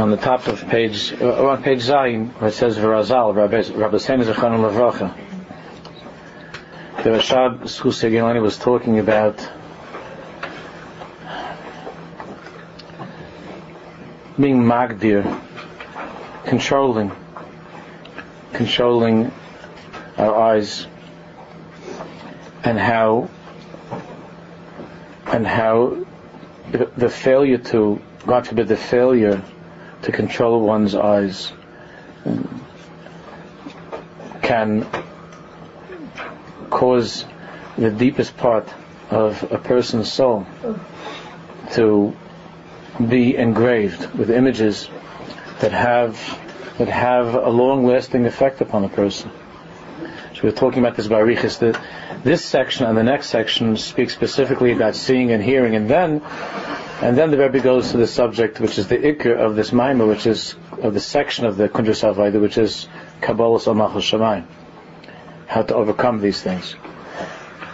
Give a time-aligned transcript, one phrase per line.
[0.00, 4.20] on the top of page, uh, on page Zayin, where it says Virazal, Rabbi Sen
[4.22, 5.14] Zechon Levracha.
[7.04, 9.46] The Rashab Schuster was talking about
[14.38, 15.40] being magdir,
[16.46, 17.12] controlling,
[18.54, 19.30] controlling
[20.16, 20.86] our eyes,
[22.64, 23.28] and how,
[25.26, 26.06] and how
[26.70, 29.42] the, the failure to, God forbid, the failure
[30.02, 31.52] to control one's eyes
[32.24, 32.64] um,
[34.42, 34.86] can
[36.70, 37.24] cause
[37.76, 38.68] the deepest part
[39.10, 40.46] of a person's soul
[41.72, 42.16] to
[43.08, 44.88] be engraved with images
[45.60, 46.14] that have
[46.78, 49.30] that have a long-lasting effect upon a person.
[50.34, 51.78] So we're talking about this barichis that
[52.24, 56.22] this section and the next section speak specifically about seeing and hearing, and then
[57.02, 60.06] and then the Rebbe goes to the subject, which is the ikr of this maima,
[60.06, 62.88] which is of the section of the Kundras which is
[63.22, 64.46] Kabbalah Salmachal Shemayim,
[65.46, 66.74] how to overcome these things.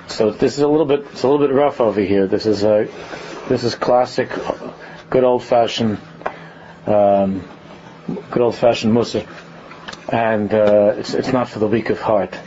[0.06, 2.28] So this is a little bit, it's a little bit rough over here.
[2.28, 2.88] This is a,
[3.48, 4.30] this is classic,
[5.10, 5.98] good old fashioned,
[6.86, 7.48] um,
[8.30, 9.26] good old fashioned Mussar,
[10.08, 12.38] and uh, it's, it's not for the weak of heart.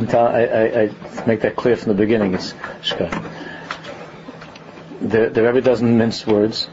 [0.00, 2.32] I, I, I, make that clear from the beginning.
[2.32, 3.39] It's shka
[5.00, 6.68] the, the Rebbe doesn't mince words,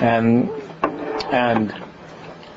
[0.00, 0.50] and
[1.30, 1.74] and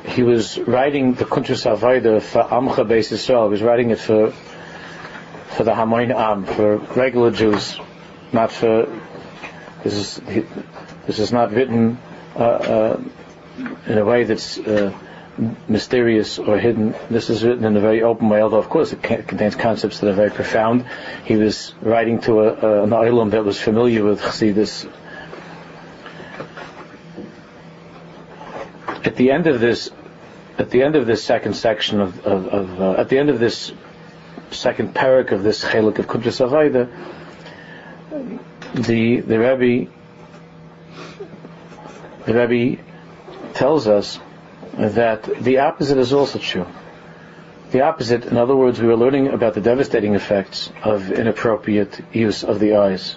[0.06, 3.46] he was writing the Kuntras Avaida for Amcha Beis Yisrael.
[3.46, 7.80] He was writing it for for the Hamoin Am, for regular Jews,
[8.34, 8.88] not for
[9.84, 10.22] this is
[11.08, 11.98] this is not written
[12.36, 13.02] uh, uh,
[13.88, 14.98] in a way that's uh,
[15.68, 16.96] mysterious or hidden.
[17.10, 20.10] This is written in a very open way, although of course it contains concepts that
[20.10, 20.86] are very profound.
[21.26, 24.90] He was writing to a, a, an island that was familiar with Chassidus.
[29.04, 29.92] At the end of this,
[30.58, 33.40] at the end of this second section of, of, of uh, at the end of
[33.40, 33.72] this
[34.52, 36.90] second parak of this chelik of Kuntras Avaida,
[38.74, 39.92] the the Rebbe
[42.26, 42.82] the Rebbe
[43.54, 44.20] tells us
[44.78, 46.68] that the opposite is also true.
[47.72, 52.44] The opposite, in other words, we were learning about the devastating effects of inappropriate use
[52.44, 53.16] of the eyes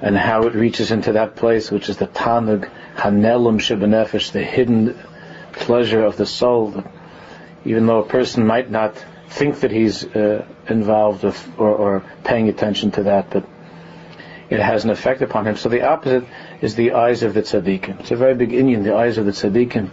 [0.00, 4.98] and how it reaches into that place which is the tanug hanelum shebenefesh, the hidden
[5.52, 6.84] pleasure of the soul.
[7.64, 12.48] Even though a person might not think that he's uh, involved with, or, or, paying
[12.48, 13.46] attention to that, but
[14.48, 15.56] it has an effect upon him.
[15.56, 16.24] So the opposite
[16.62, 18.00] is the eyes of the tzaddikim.
[18.00, 19.90] It's a very big Indian, the eyes of the tzaddikim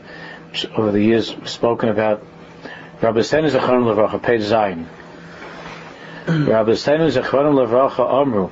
[0.75, 2.23] over the years spoken about.
[3.01, 4.85] Rabbi Senu Zechron Levracha, page Zayin.
[6.27, 8.49] Rabbi Senu Zechron Levracha Amru.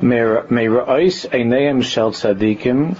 [0.00, 2.96] Meira'is Eineim Shel Tzadikim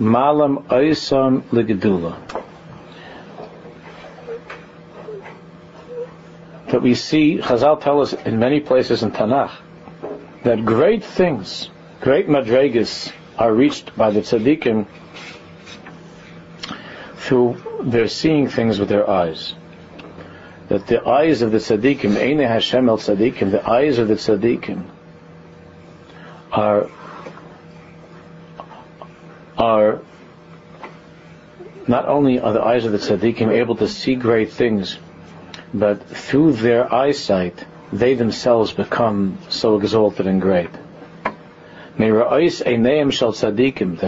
[0.00, 2.16] Malam Oisam Ligedula.
[6.70, 9.52] That we see, Chazal tell us in many places in Tanakh,
[10.44, 11.68] that great things
[12.00, 14.86] great madregas are reached by the tzaddikim
[17.16, 19.54] through their seeing things with their eyes.
[20.68, 24.84] That the eyes of the tzaddikim, Eine Hashem el tzaddikim, the eyes of the tzaddikim
[26.52, 26.88] are
[29.56, 30.00] are
[31.86, 34.98] not only are the eyes of the tzaddikim able to see great things,
[35.74, 40.70] but through their eyesight, they themselves become so exalted and great.
[42.00, 42.08] That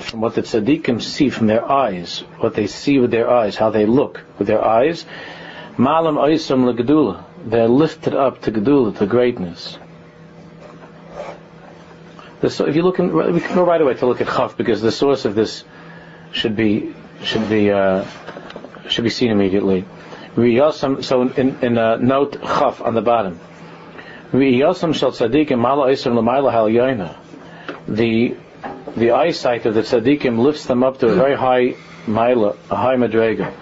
[0.03, 3.69] from what the tzaddikim see from their eyes, what they see with their eyes, how
[3.69, 5.05] they look with their eyes,
[5.77, 9.77] malam oisam legedula, they're lifted up to gedula, to greatness.
[12.49, 14.81] So if you look, in, we can go right away to look at chaf because
[14.81, 15.63] the source of this
[16.33, 18.07] should be should be uh,
[18.89, 19.85] should be seen immediately.
[20.35, 23.39] So in, in uh, note chaf on the bottom,
[24.33, 27.22] shel tzaddikim mala oisam l'mayla hal yoina
[27.89, 28.37] the
[28.97, 31.75] the eyesight of the tzaddikim lifts them up to a very high
[32.07, 33.53] mila, a high madrega.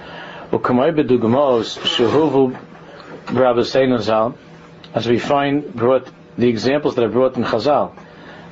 [4.92, 7.92] As we find brought the examples that are brought in Chazal.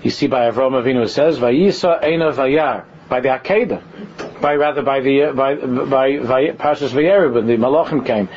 [0.02, 4.82] You see by Avraham Avinu it says, Vayisa Eina Vayar, by the Akedah, by rather
[4.82, 8.28] by the, by, by, by Parshas Vayeira, when the Malachim came.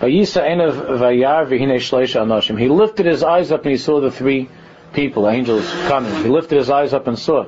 [0.00, 2.58] Vayisa Eina Vayar Vihine Shleisha Anoshim.
[2.58, 4.48] He lifted his eyes up and he saw the three
[4.92, 6.14] people, angels coming.
[6.22, 7.46] He lifted his eyes up and saw.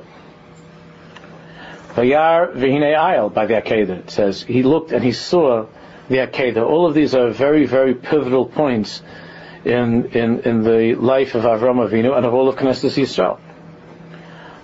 [1.95, 3.99] Vayar v'hine ayel by the Akedah.
[3.99, 5.67] It says he looked and he saw
[6.09, 6.65] the Akedah.
[6.65, 9.01] All of these are very, very pivotal points
[9.63, 13.39] in in, in the life of Avram Avinu and of all of Knesset Yisrael.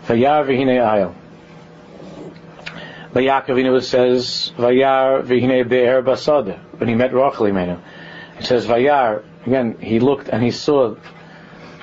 [0.08, 1.14] Vayar v'hine ayel.
[3.14, 6.60] Yaakov, it says, Vayar v'hine be'er basada.
[6.78, 7.80] When he met Rachel, Imenu.
[8.40, 10.96] It says, Vayar, again, he looked and he saw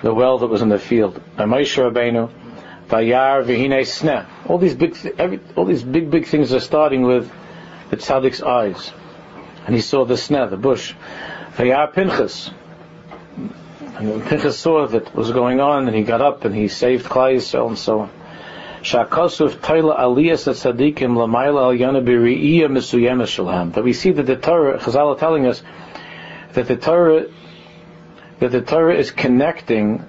[0.03, 1.21] the well that was in the field.
[1.37, 2.31] By Moshe Rabbeinu,
[2.89, 4.27] Vayar v'hine sneh.
[4.49, 7.31] All these big, every, all these big, big things are starting with
[7.91, 8.93] the tzaddik's eyes.
[9.67, 10.95] And he saw the sneh, the bush.
[11.57, 12.51] Vayar Pinchas.
[13.97, 17.37] And Pinchas saw that was going on, and he got up and he saved Klal
[17.37, 18.11] Yisrael and so on.
[18.83, 23.73] Shakosuf Taila Aliyas Tzadikim Lamaila Al Yana Biriya Misuyema Shalham.
[23.73, 25.63] That we see that the Torah, Chazal are telling us
[26.53, 27.27] that the Torah,
[28.41, 30.05] that the Torah is connecting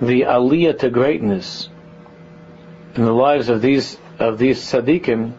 [0.00, 1.68] the Aliyah to greatness
[2.94, 5.32] in the lives of these of these tzaddikim,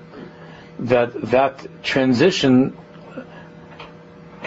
[0.79, 2.77] that that transition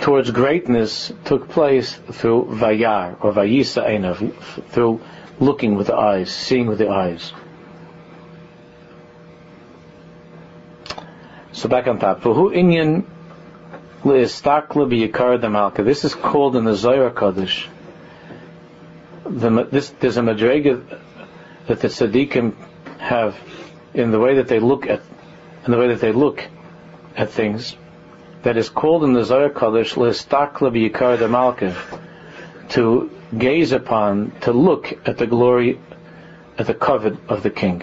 [0.00, 4.32] towards greatness took place through vayar or vayisa einav,
[4.69, 5.00] through
[5.40, 7.32] looking with the eyes, seeing with the eyes.
[11.52, 12.22] So back on top.
[12.22, 13.04] Who inyan
[14.04, 15.84] biyikar.
[15.84, 17.66] This is called in the Zohar Kodesh.
[19.25, 20.99] The, this, there's a madrega
[21.67, 22.55] that the tzaddikim
[22.99, 23.37] have
[23.94, 25.00] in the way that they look at,
[25.64, 26.44] in the way that they look
[27.17, 27.76] at things
[28.43, 31.76] that is called in the Zohar Kodesh Listakla B'Yikar Malka,
[32.70, 35.78] to gaze upon, to look at the glory,
[36.58, 37.82] at the covet of the king.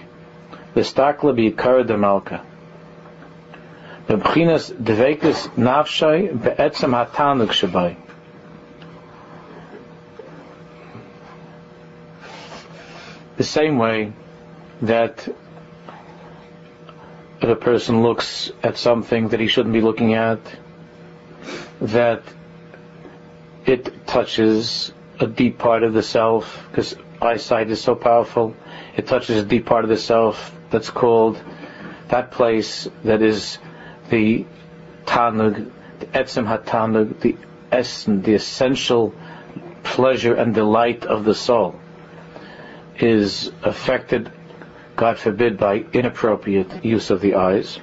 [0.75, 2.43] Listakla B'Yikar Malka.
[4.07, 7.95] B'Bchinas Dveikus Nafshay Be'etzem HaTanuk Shabai.
[13.37, 14.13] The same way
[14.81, 15.27] that
[17.41, 20.39] a person looks at something that he shouldn't be looking at,
[21.79, 22.23] that
[23.65, 28.55] it touches a deep part of the self, because eyesight is so powerful,
[28.95, 31.41] it touches a deep part of the self that's called
[32.09, 33.59] that place that is
[34.09, 34.45] the
[35.05, 37.35] tanug, the etzem hatanug, the
[37.71, 39.13] essence, the essential
[39.83, 41.79] pleasure and delight of the soul,
[42.99, 44.31] is affected
[44.97, 47.79] God forbid, by inappropriate use of the eyes.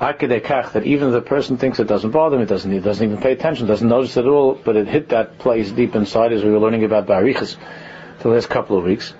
[0.00, 3.22] Akidekach, that even the person thinks it doesn't bother him, it doesn't, he doesn't even
[3.22, 6.42] pay attention, doesn't notice it at all, but it hit that place deep inside as
[6.42, 7.56] we were learning about Barichas
[8.18, 9.14] the last couple of weeks.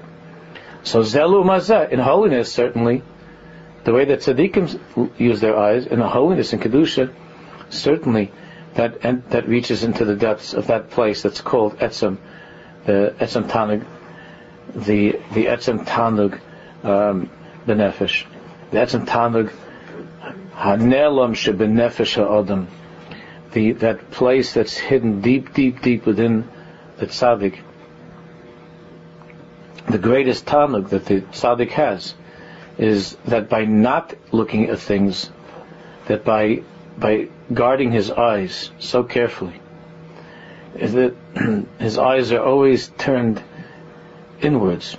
[0.83, 3.03] So Zelu Mazeh, in holiness certainly,
[3.85, 7.15] the way that tzaddikim use their eyes, in the holiness and Kedusha,
[7.71, 8.33] certainly
[8.75, 12.19] that and, that reaches into the depths of that place that's called Etzem,
[12.87, 13.87] the Etzem Tanug,
[14.75, 16.41] the, the Etzem Tanug,
[16.85, 17.31] um,
[17.67, 18.25] benefesh.
[18.70, 19.53] That's in Tanug
[20.59, 22.67] Hanelam shebenefesh ha'adam.
[23.53, 26.49] The that place that's hidden deep, deep, deep within
[26.97, 27.61] the tzaddik.
[29.88, 32.15] The greatest tanug that the tzaddik has
[32.76, 35.31] is that by not looking at things,
[36.06, 36.62] that by
[36.99, 39.61] by guarding his eyes so carefully,
[40.75, 41.15] is that
[41.79, 43.41] his eyes are always turned
[44.40, 44.96] inwards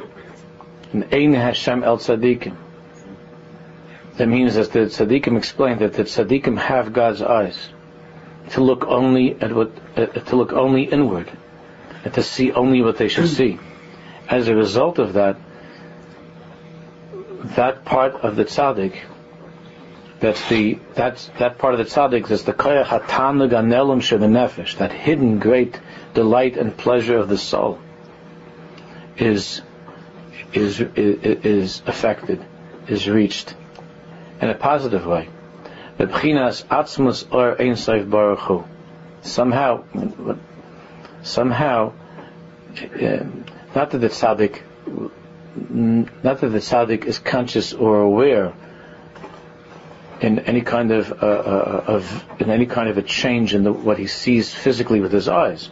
[0.92, 2.56] and Ein Hashem El Tzadikim.
[4.18, 7.70] That means, that the Tzadikim explained, that the Tzadikim have God's eyes
[8.52, 11.32] to look only at what, uh, to look only inward,
[12.04, 13.60] and to see only what they should see.
[14.28, 15.38] As a result of that,
[17.56, 18.96] that part of the tzaddik,
[20.20, 24.92] that's the that's that part of the tzaddik is the koyach hatanug anelum nefesh, that
[24.92, 25.80] hidden great
[26.14, 27.80] delight and pleasure of the soul,
[29.20, 29.62] is
[30.54, 32.44] is, is, affected,
[32.88, 33.54] is reached
[34.42, 35.30] in a positive way.
[35.98, 38.66] B'chinas atzmus or ein seif baruch
[39.22, 39.84] Somehow,
[41.24, 41.92] somehow,
[42.82, 43.26] uh,
[43.76, 44.62] not that the tzaddik,
[45.70, 48.54] not that the tzaddik is conscious or aware
[50.22, 53.74] in any kind of, uh, uh, of in any kind of a change in the,
[53.74, 55.70] what he sees physically with his eyes,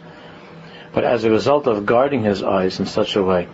[0.98, 3.46] but as a result of guarding his eyes in such a way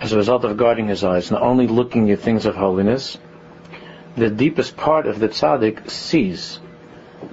[0.00, 3.18] as a result of guarding his eyes and only looking at things of holiness,
[4.16, 6.58] the deepest part of the tzaddik sees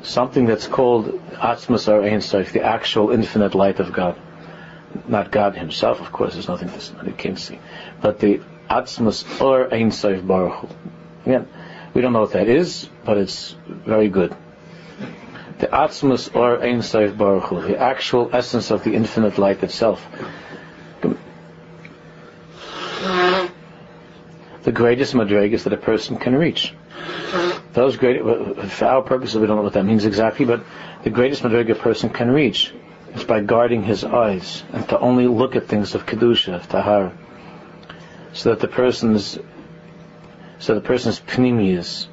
[0.04, 2.20] something that's called Atzmas or Ein
[2.52, 4.20] the actual infinite light of God.
[5.08, 7.60] Not God himself, of course, there's nothing that he can see.
[8.02, 9.92] But the Atzmas or Ein
[10.28, 10.70] Baruch
[11.26, 11.48] Again,
[11.94, 14.36] we don't know what that is, but it's very good.
[15.60, 20.06] The Atzmas or Ein Sof Baruch the actual essence of the infinite light itself.
[24.68, 26.74] the greatest madrigas that a person can reach.
[27.72, 30.62] Those great, for our purposes, we don't know what that means exactly, but
[31.06, 32.74] the greatest madriga a person can reach
[33.16, 37.14] is by guarding his eyes and to only look at things of kedusha, of tahar.
[38.34, 39.40] so that the person's
[40.60, 42.08] so the person's pneumius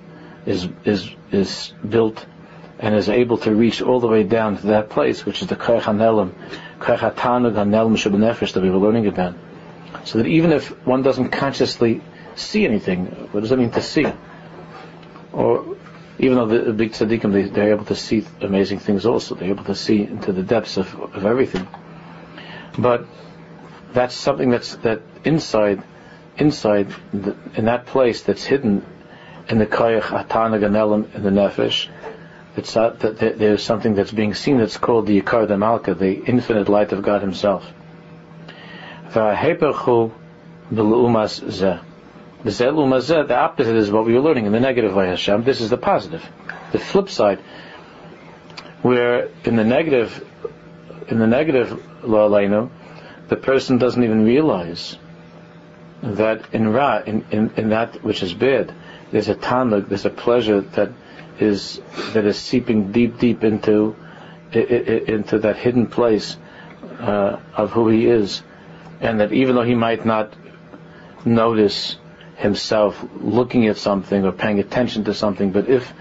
[0.47, 2.25] is is is built
[2.79, 5.57] and is able to reach all the way down to that place, which is the
[5.57, 6.33] Koyach HaNelim,
[6.81, 9.35] Koyach HaTanug HaNelim Shabbanefesh that we were learning about.
[10.05, 12.03] So that even if one doesn't consciously
[12.35, 14.07] see anything, what does that mean to see?
[15.33, 15.77] Or
[16.19, 19.35] even though the big tzaddikim, they, are able to see amazing things also.
[19.35, 21.67] They're able to see into the depths of, of everything.
[22.79, 23.07] But
[23.93, 25.83] that's something that's that inside,
[26.37, 28.85] inside the, in that place that's hidden
[29.49, 31.89] in the koyach atana ganelim in the nefesh.
[32.57, 35.95] It's uh, that, that there's something that's being seen that's called the Yikar de Malka,
[35.95, 37.71] the infinite light of God Himself.
[39.13, 39.21] The
[43.37, 45.45] opposite is what we were learning in the negative way Hashem.
[45.45, 46.29] This is the positive.
[46.73, 47.41] The flip side,
[48.83, 50.25] where in the negative,
[51.09, 52.29] in the negative law
[53.29, 54.99] the person doesn't even realize
[56.03, 58.75] that in Ra, in, in, in that which is bad,
[59.11, 60.93] there's a tanug, there's a pleasure that
[61.41, 61.81] is
[62.13, 63.97] that is seeping deep, deep into
[64.53, 66.37] into that hidden place
[67.01, 68.43] uh, of who he is,
[69.01, 70.35] and that even though he might not
[71.25, 71.97] notice
[72.37, 75.93] himself looking at something or paying attention to something, but if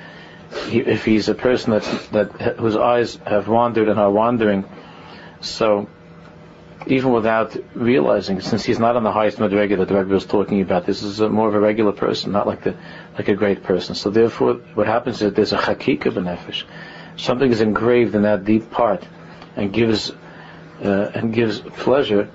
[0.67, 4.65] he, if he's a person that's, that whose eyes have wandered and are wandering,
[5.41, 5.87] so
[6.87, 10.61] even without realizing, since he's not on the highest madrega that the Rebbe was talking
[10.61, 12.75] about, this is a, more of a regular person, not like the
[13.17, 13.95] like a great person.
[13.95, 16.63] So therefore, what happens is there's a chakika benefesh.
[17.15, 19.07] Something is engraved in that deep part,
[19.55, 20.11] and gives
[20.83, 22.29] uh, and gives pleasure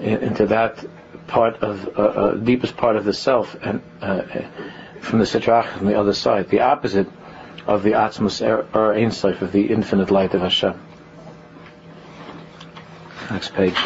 [0.00, 0.84] in, into that
[1.26, 4.22] part of uh, uh, deepest part of the self, and uh,
[5.00, 7.08] from the sitrach from the other side, the opposite
[7.66, 9.08] of the atzmus or er, er, ein
[9.42, 10.80] of the infinite light of Hashem.
[13.30, 13.76] Next page.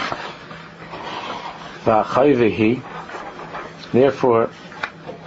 [3.92, 4.50] Therefore,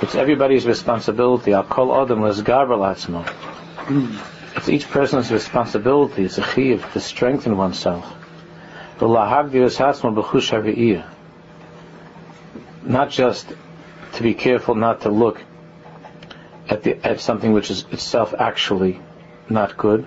[0.01, 1.51] it's everybody's responsibility.
[1.70, 2.43] Call Adam as
[4.55, 6.24] It's each person's responsibility.
[6.25, 8.05] It's a chiv to strengthen oneself.
[12.86, 13.53] Not just
[14.13, 15.41] to be careful not to look
[16.70, 19.00] at the at something which is itself actually
[19.50, 20.05] not good,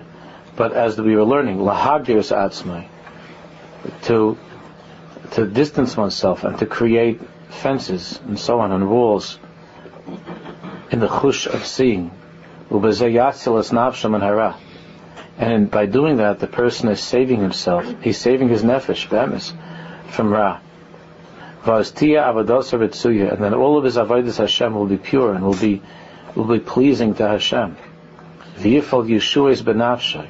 [0.55, 2.87] but as we were learning, lahagdius atzmai,
[4.03, 4.37] to
[5.31, 7.19] to distance oneself and to create
[7.49, 9.39] fences and so on and walls
[10.91, 12.11] in the chush of seeing.
[15.39, 17.85] And by doing that, the person is saving himself.
[18.01, 19.53] He's saving his nefesh, bemis,
[20.09, 20.59] from ra.
[21.65, 21.85] And
[23.43, 25.81] then all of his avodas Hashem will be pure and will be
[26.35, 27.75] will be pleasing to Hashem.
[28.57, 30.29] V'yifal Yeshua benafshay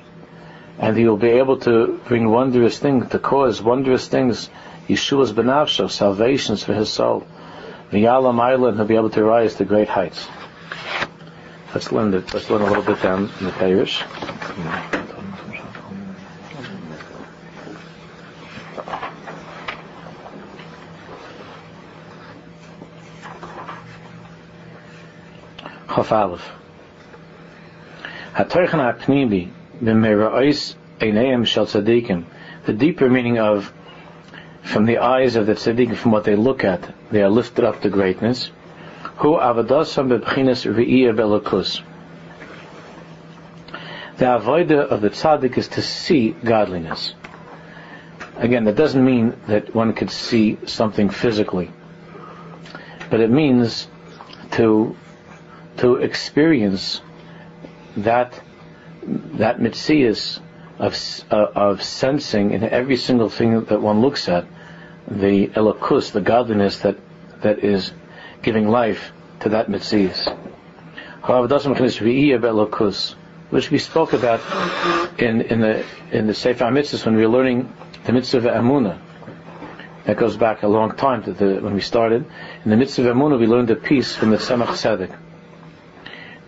[0.80, 4.50] and he will be able to bring wondrous things, to cause wondrous things,
[4.88, 7.26] Yeshua's benavsho, salvations for his soul.
[7.92, 10.28] V'yalam island, he'll be able to rise to great heights.
[11.74, 14.04] Let's learn, the, let's learn a little bit down in the parish.
[25.98, 26.52] Chaf Aleph.
[32.66, 33.74] The deeper meaning of
[34.64, 37.82] from the eyes of the tzaddik, from what they look at, they are lifted up
[37.82, 38.52] to greatness.
[39.18, 41.82] Who avadasam bebchinas re'iyah belakus.
[44.18, 47.14] The avodah of the tzaddik is to see godliness.
[48.36, 51.72] Again, that doesn't mean that one could see something physically,
[53.10, 53.88] but it means
[54.52, 54.96] to
[55.78, 57.02] to experience
[57.96, 58.40] that
[59.08, 60.40] that mitzias
[60.80, 60.96] of,
[61.32, 64.46] uh, of sensing in every single thing that one looks at,
[65.08, 66.98] the elokus, the godliness that,
[67.42, 67.94] that is
[68.42, 70.28] giving life to that mitzias.
[73.50, 74.42] Which we spoke about
[75.20, 77.74] in, in the in the Sefer Mitzvahs when we were learning
[78.06, 79.00] the mitzvah of Amunah.
[80.06, 82.26] That goes back a long time to the, when we started.
[82.64, 85.18] In the mitzvah of Amunah, we learned a piece from the Tzemach Tzedek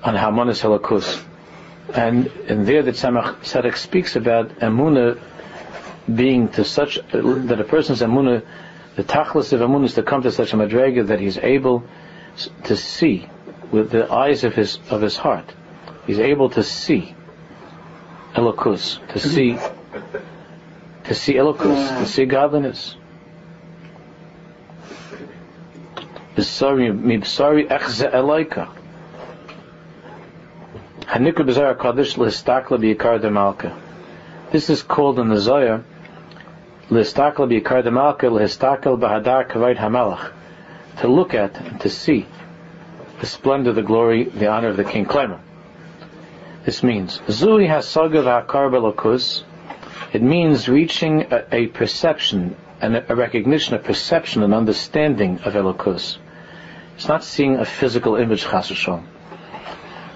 [0.04, 1.24] on Hamonis Elokus.
[1.94, 5.20] And in there, the Tzedek speaks about Emuna
[6.14, 8.44] being to such that a person's Emuna,
[8.96, 11.84] the tachlis of Emuna is to come to such a madrega that he's able
[12.66, 13.28] to see
[13.72, 15.54] with the eyes of his of his heart.
[16.08, 17.16] He's able to see
[18.34, 19.58] elokus, to see
[21.04, 22.96] to see elokus, to see godliness.
[26.38, 28.79] Sorry, echze elaika.
[31.20, 33.78] Hanikra B'Zohar Kodesh Listakla B'Yikar Demalka.
[34.54, 35.84] This is called in the Zohar
[36.90, 40.32] Listakla B'Yikar Demalka Listakla B'Hadar Kavayt Hamelach.
[41.02, 42.26] to look at and to see
[43.20, 45.42] the splendor, the glory, the honor of the king Klemer.
[46.64, 49.44] This means Zui Hasaga V'Akar
[50.14, 56.18] It means reaching a, a perception and a, recognition, a perception, an understanding of Elokus.
[56.96, 59.04] It's not seeing a physical image, Chasashon.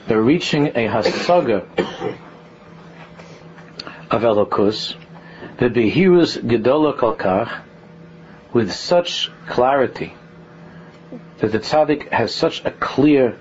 [0.07, 1.65] They're reaching a Hasaga
[4.12, 4.95] of Elokus,
[5.57, 7.62] the Behirus Gedola Kalkach,
[8.51, 10.13] with such clarity
[11.38, 13.38] that the tzaddik has such a clear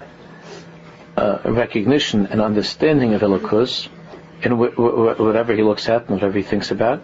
[1.17, 3.89] uh, recognition and understanding of Elokus
[4.43, 7.03] in whatever he looks at and whatever he thinks about.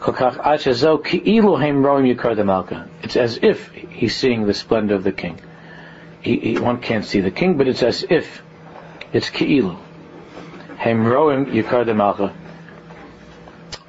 [0.00, 0.20] It's
[3.16, 5.40] as if he's seeing the splendor of the king.
[6.20, 8.42] He, he, one can't see the king, but it's as if
[9.12, 9.76] it's ki'ilu.
[10.76, 12.32] Hem roim yikar de malka.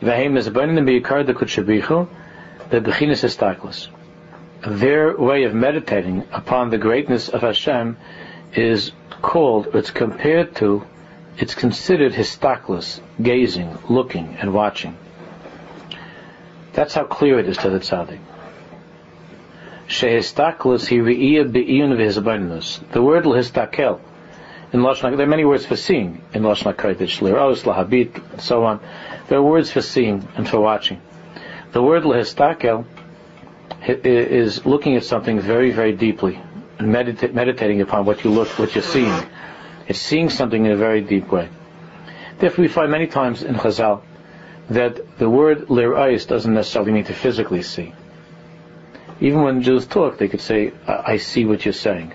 [0.01, 2.07] V'hem is abundant b'yikar de kutshabichu,
[2.69, 3.87] the bechinas estaklis.
[4.65, 7.97] Their way of meditating upon the greatness of Hashem
[8.53, 10.85] is called, it's compared to,
[11.37, 14.97] it's considered histaklis, gazing, looking, and watching.
[16.73, 18.19] That's how clear it is to the tzaddik.
[19.87, 22.89] Shehistaklis he re'iyah be'iyun v'hizabinus.
[22.91, 23.99] The word l'histakel,
[24.71, 28.65] in Lashon there are many words for seeing in Lashon HaKodesh, liros, lahabit, and so
[28.65, 28.79] on.
[29.27, 31.01] There are words for seeing and for watching.
[31.71, 32.85] The word l'histakel
[33.87, 36.39] is looking at something very, very deeply
[36.77, 39.23] and medita- meditating upon what you look, what you're seeing.
[39.87, 41.49] It's seeing something in a very deep way.
[42.37, 44.01] Therefore, we find many times in Chazal
[44.69, 47.93] that the word lir'ais doesn't necessarily mean to physically see.
[49.19, 52.13] Even when Jews talk, they could say, I, I see what you're saying.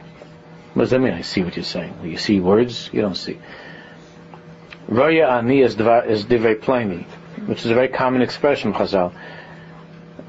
[0.75, 1.95] What does that mean, I see what you're saying?
[1.99, 2.91] Well, you see words?
[2.93, 3.39] You don't see.
[4.89, 7.05] Raya ani is divrei plani,
[7.47, 9.15] which is a very common expression, Chazal.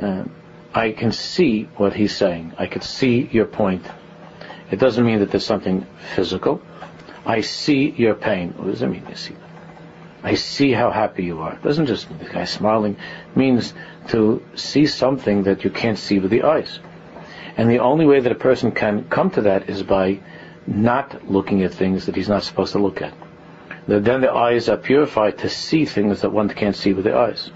[0.01, 0.23] Uh,
[0.73, 2.53] I can see what he's saying.
[2.57, 3.85] I can see your point.
[4.71, 5.85] It doesn't mean that there's something
[6.15, 6.61] physical.
[7.25, 8.53] I see your pain.
[8.57, 9.05] What does it mean?
[9.07, 9.35] I see
[10.25, 11.53] I see how happy you are.
[11.53, 12.95] It doesn't just mean the guy smiling.
[12.95, 13.75] It means
[14.07, 16.79] to see something that you can't see with the eyes.
[17.57, 20.21] And the only way that a person can come to that is by
[20.67, 23.13] not looking at things that he's not supposed to look at.
[23.87, 27.51] Then the eyes are purified to see things that one can't see with the eyes.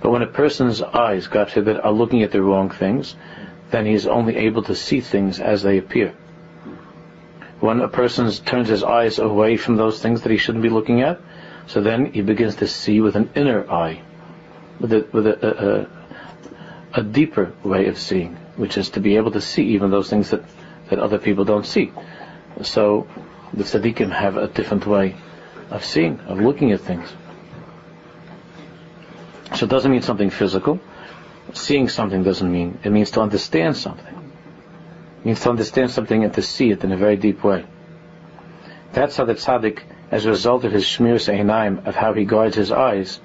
[0.00, 3.14] But when a person's eyes, God forbid, are looking at the wrong things,
[3.70, 6.14] then he's only able to see things as they appear.
[7.60, 11.02] When a person turns his eyes away from those things that he shouldn't be looking
[11.02, 11.20] at,
[11.68, 14.02] so then he begins to see with an inner eye,
[14.80, 15.88] with a, with a,
[16.96, 20.10] a, a deeper way of seeing, which is to be able to see even those
[20.10, 20.42] things that,
[20.90, 21.92] that other people don't see.
[22.60, 23.06] So
[23.54, 25.16] the tzaddikim have a different way
[25.70, 27.12] of seeing, of looking at things.
[29.56, 30.80] So it doesn't mean something physical.
[31.54, 34.32] Seeing something doesn't mean, it means to understand something.
[35.20, 37.64] It means to understand something and to see it in a very deep way.
[38.92, 42.56] That's how the tzaddik, as a result of his shmir seinaim, of how he guards
[42.56, 43.20] his eyes,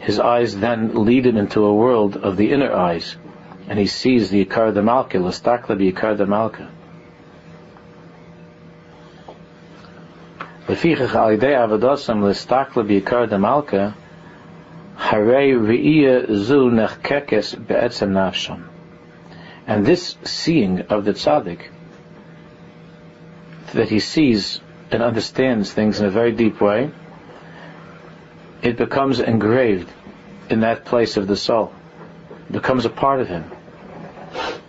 [0.00, 3.16] his eyes then lead him into a world of the inner eyes,
[3.68, 6.70] and he sees the Ikar de Malka, Lastakla the Ikar de Malka.
[10.68, 13.94] Lefichach al idei avadosam Lastakla the Ikar de Malka,
[16.28, 18.64] zu nafsham.
[19.66, 21.68] And this seeing of the tzaddik,
[23.74, 26.90] that he sees and understands things in a very deep way,
[28.62, 29.90] it becomes engraved
[30.48, 31.72] in that place of the soul.
[32.48, 33.50] It becomes a part of him.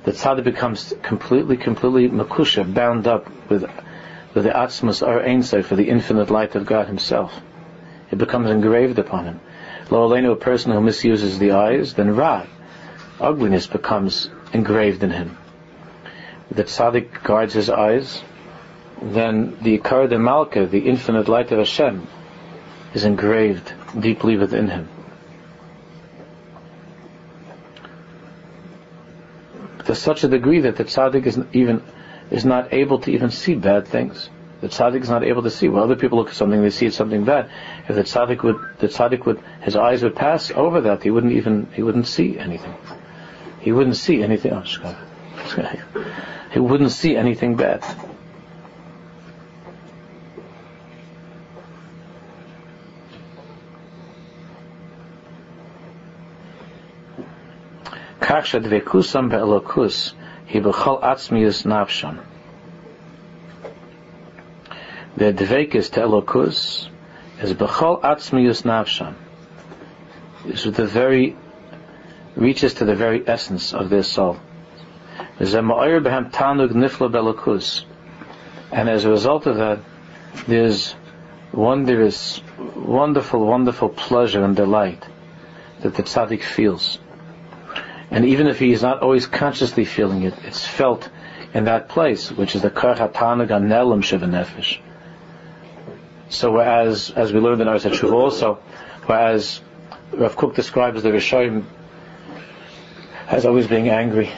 [0.04, 3.66] The tzaddik becomes completely, completely makusha, bound up with,
[4.38, 7.41] with the atzmas or ein for the infinite light of God Himself.
[8.12, 9.39] It becomes engraved upon him.
[9.89, 12.45] Lo a person who misuses the eyes, then Ra,
[13.19, 15.36] ugliness becomes engraved in him.
[16.52, 18.21] The tzaddik guards his eyes,
[19.02, 22.06] then the Ikar de Malka, the infinite light of Hashem,
[22.93, 24.88] is engraved deeply within him.
[29.86, 31.82] To such a degree that the tzaddik is even
[32.32, 34.30] is not able to even see bad things.
[34.60, 35.70] The tzaddik is not able to see.
[35.70, 37.50] When other people look at something, they see it's something bad.
[37.88, 41.34] If the tzaddik would, the tzaddik would, his eyes would pass over that, he wouldn't
[41.34, 42.74] even, he wouldn't see anything.
[43.60, 44.54] He wouldn't see anything.
[44.54, 44.63] Oh,
[46.52, 47.84] he wouldn't see anything bad.
[58.20, 60.13] Kach vekusam be'elokus
[60.48, 62.20] hi b'chol atzmius nafsham.
[65.18, 66.88] The dveikis to Elokus
[67.42, 69.16] is b'chol atzmius nafsham.
[70.46, 71.36] Is the very
[72.38, 74.38] reaches to the very essence of their soul.
[75.40, 75.48] And
[78.90, 79.80] as a result of that,
[80.48, 80.96] there's
[81.52, 82.42] wondrous,
[82.76, 85.04] wonderful, wonderful pleasure and delight
[85.82, 87.00] that the tzaddik feels.
[88.10, 91.10] And even if he is not always consciously feeling it, it's felt
[91.54, 94.80] in that place, which is the karch hatanag anelim nefesh.
[96.30, 98.56] So whereas, as we learned in our Tshuva also,
[99.06, 99.62] whereas
[100.12, 101.65] Rav Kook describes the Rishonim
[103.28, 104.30] as always being angry,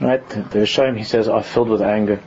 [0.00, 0.26] right?
[0.28, 2.22] The Rishonim, he says, are filled with anger.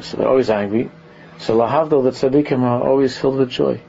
[0.00, 0.90] So they're always angry.
[1.38, 3.80] So lahavdol, the tzaddikim are always filled with joy.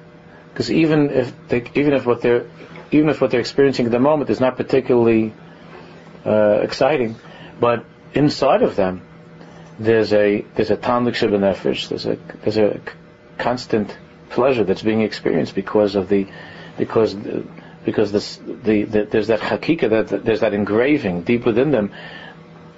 [0.49, 2.45] Because even if they, even if what they're,
[2.93, 5.33] even if what they're experiencing at the moment is not particularly
[6.25, 7.15] uh, exciting,
[7.59, 9.01] but inside of them,
[9.79, 12.79] there's a there's a tanlik nefesh, there's a there's a
[13.37, 13.97] constant
[14.29, 16.27] pleasure that's being experienced because of the
[16.77, 17.15] because
[17.85, 21.91] because this, the, the, there's that hakika that there's that engraving deep within them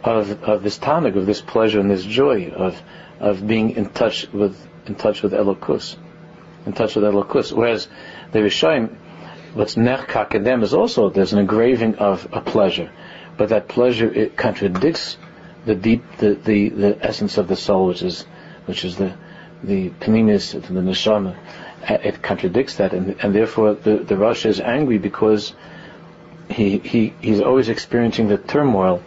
[0.04, 2.82] of of this tanuk of this pleasure and this joy of
[3.20, 4.56] of being in touch with
[4.88, 5.96] in touch with Elokus,
[6.66, 7.52] in touch with Elokus.
[7.52, 7.88] Whereas
[8.32, 8.96] the Rishayim,
[9.56, 12.92] what's nechkak in them is also there's an engraving of a pleasure,
[13.38, 15.18] but that pleasure it contradicts
[15.66, 18.24] the deep the, the, the essence of the soul, which is
[18.66, 19.16] which is the
[19.64, 21.36] the pnimis, the neshama.
[21.88, 25.54] It contradicts that, and, and therefore the the Rosh is angry because
[26.50, 29.02] he he he's always experiencing the turmoil.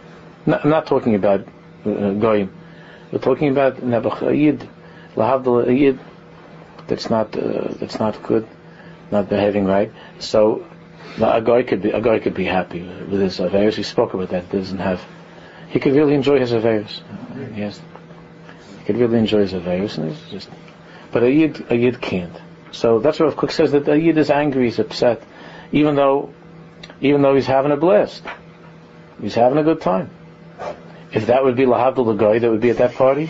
[0.47, 1.41] I'm not talking about
[1.85, 2.51] uh, goyim.
[3.11, 4.67] We're talking about Nebuchadnezzar,
[5.15, 5.99] lahavdal yid.
[6.87, 8.47] That's not uh, that's not good,
[9.11, 9.91] not behaving right.
[10.19, 10.65] So
[11.21, 13.77] a guy could be a guy could be happy with his affairs.
[13.77, 14.51] We spoke about that.
[14.51, 15.01] Doesn't have
[15.69, 17.01] he could really enjoy his affairs.
[17.55, 17.79] Yes,
[18.79, 20.49] he could really enjoy his it's just.
[21.11, 22.35] But a yid, a yid can't.
[22.71, 25.21] So that's what Kook says that a yid is angry, he's upset,
[25.71, 26.33] even though,
[27.01, 28.23] even though he's having a blast,
[29.21, 30.09] he's having a good time.
[31.11, 33.29] If that would be lahavdul the guy that would be at that party,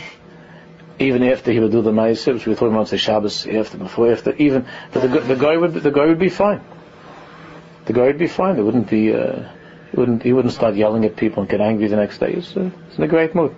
[0.99, 4.11] even after he would do the ma'aseh, which we thought about say Shabbos after, before,
[4.11, 6.61] after, even, but the, the guy would the guy would be fine.
[7.85, 8.57] The guy would be fine.
[8.57, 9.13] It wouldn't be.
[9.13, 9.49] Uh,
[9.91, 12.35] he wouldn't, he wouldn't start yelling at people and get angry the next day.
[12.35, 13.55] He's, uh, he's in a great mood.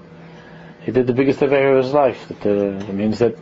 [0.82, 2.28] He did the biggest affair of his life.
[2.30, 3.36] That, uh, it means that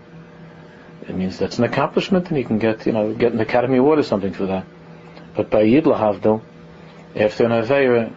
[1.07, 3.99] it means that's an accomplishment, and he can get you know get an Academy Award
[3.99, 4.65] or something for that.
[5.35, 6.41] But by Yid Lahavdil,
[7.15, 8.13] after an Aveira,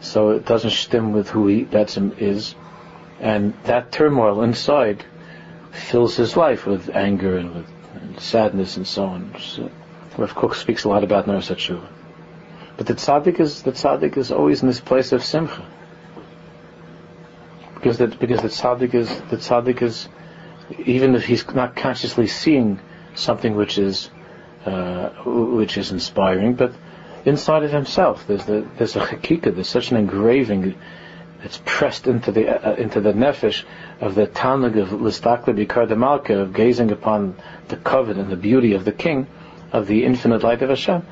[0.00, 2.54] so it doesn't stem with who he that's him is,
[3.20, 5.04] and that turmoil inside
[5.72, 9.34] fills his life with anger and with and sadness and so on.
[9.40, 9.70] So,
[10.16, 11.58] Rav Kook speaks a lot about Narasat
[12.78, 15.66] but the tzaddik is the tzaddik is always in this place of simcha.
[17.74, 20.08] Because that because the tzaddik is the tzaddik is
[20.84, 22.78] even if he's not consciously seeing
[23.16, 24.10] something which is
[24.64, 26.72] uh, which is inspiring, but
[27.24, 30.76] inside of himself there's the, there's a chakika, there's such an engraving
[31.42, 33.64] that's pressed into the uh, into the nefesh
[34.00, 37.36] of the tanug of listakle bikar malka of gazing upon
[37.68, 39.26] the covet and the beauty of the king
[39.72, 41.06] of the infinite light of Hashem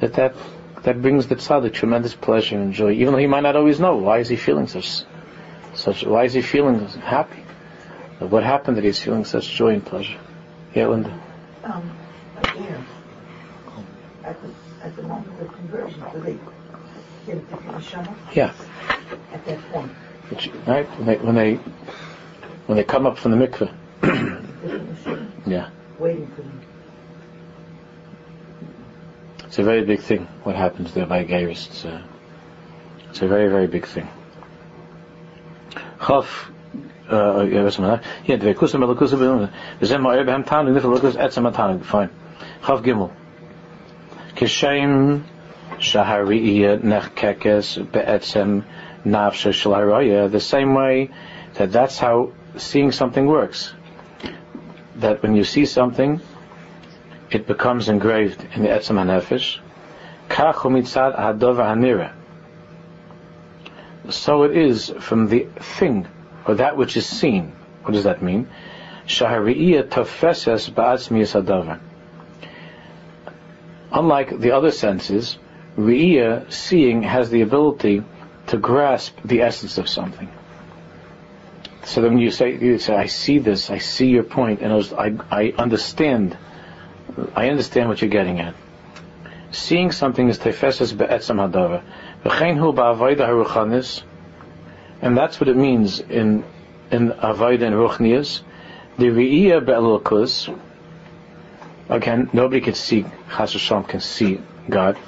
[0.00, 0.34] that that
[0.82, 3.96] that brings the tzaddik tremendous pleasure and joy, even though he might not always know
[3.96, 5.02] why is he feeling such,
[5.74, 6.04] such.
[6.04, 7.44] Why is he feeling happy?
[8.18, 10.18] What happened that he's feeling such joy and pleasure?
[10.74, 11.20] Yeah, Linda.
[11.64, 11.90] Um,
[12.38, 12.86] again,
[14.24, 14.50] at the,
[14.82, 18.08] at the moment of conversion, do they a different?
[18.34, 18.52] Yeah.
[19.32, 19.92] At that point.
[20.30, 21.54] Which, right when they when they
[22.66, 23.70] when they come up from the mikveh.
[25.46, 25.70] yeah.
[25.98, 26.60] Waiting for them.
[29.52, 31.66] It's a very big thing what happens there by Gairis.
[31.66, 32.02] It's a,
[33.10, 34.08] it's a very, very big thing.
[36.00, 36.50] Chaf,
[37.10, 39.52] uh, yeah, dveikusa melakusa b'ilma.
[39.78, 41.84] V'zem ma'ir b'hem tanug, nifel lukus etzem tanug.
[41.84, 42.08] Fine.
[42.64, 43.12] Chaf gimel.
[44.36, 45.22] Kishem
[45.78, 48.64] shahariya nechkekes be'etzem
[49.04, 50.30] nafsha shalaraya.
[50.30, 51.10] The same way
[51.54, 53.72] that that's how seeing something works.
[54.96, 56.20] That when you see something,
[57.30, 59.58] it becomes engraved in the Etzem HaNefesh.
[60.28, 62.12] Kachu mitzad hadover hanira.
[64.10, 65.46] So it is from the
[65.78, 66.06] thing,
[66.46, 67.52] or that which is seen.
[67.82, 68.48] What does that mean?
[69.06, 71.80] Shahariya tofeses ba'atzmiyas hadover.
[73.92, 75.38] Unlike the other senses,
[75.76, 78.02] Re'iyah, seeing, has the ability
[78.52, 80.28] to grasp the essence of something.
[81.84, 84.70] So then when you say, you say, I see this, I see your point, and
[84.92, 86.36] I, I understand
[87.34, 88.54] I understand what you're getting at.
[89.52, 91.82] Seeing something is tefeses be'etzam hadava.
[92.24, 94.02] V'chein hu ba'avoida haruchanis,
[95.00, 96.44] and that's what it means in
[96.90, 98.42] in avoida and ruchnias.
[98.98, 100.54] The re'iyah be'elokus,
[101.88, 103.56] again, nobody can see, Chas
[103.88, 104.98] can see God.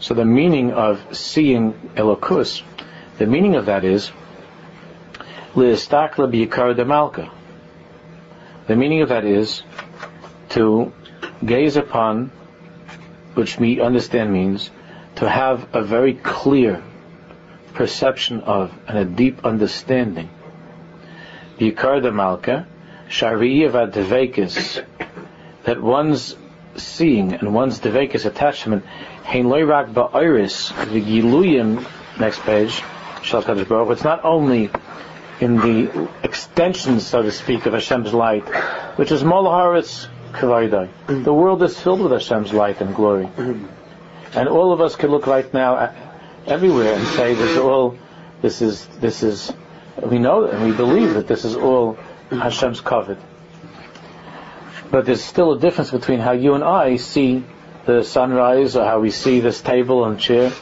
[0.00, 2.62] So the meaning of seeing elokus
[3.16, 4.10] The meaning of that is
[5.54, 7.30] Li'istakla b'yikar de malka.
[8.66, 9.62] The meaning of that is
[10.50, 10.92] to
[11.44, 12.32] gaze upon,
[13.34, 14.68] which we understand means
[15.16, 16.82] to have a very clear
[17.74, 20.28] perception of and a deep understanding.
[21.58, 22.66] B'yikar de malka,
[25.64, 26.36] that one's
[26.76, 28.84] seeing and one's devekis attachment,
[29.22, 31.86] hein loirak ba'iris, v'giluyim,
[32.18, 32.82] next page,
[33.32, 34.70] it's not only
[35.40, 38.44] in the extension, so to speak, of Hashem's light,
[38.96, 41.24] which is Molaharis Kavaidai.
[41.24, 43.28] The world is filled with Hashem's light and glory.
[44.34, 45.92] And all of us can look right now
[46.46, 47.96] everywhere and say this all
[48.42, 49.52] this is this is
[50.04, 51.96] we know and we believe that this is all
[52.30, 53.18] Hashem's covered.
[54.90, 57.44] But there's still a difference between how you and I see
[57.86, 60.52] the sunrise or how we see this table and chair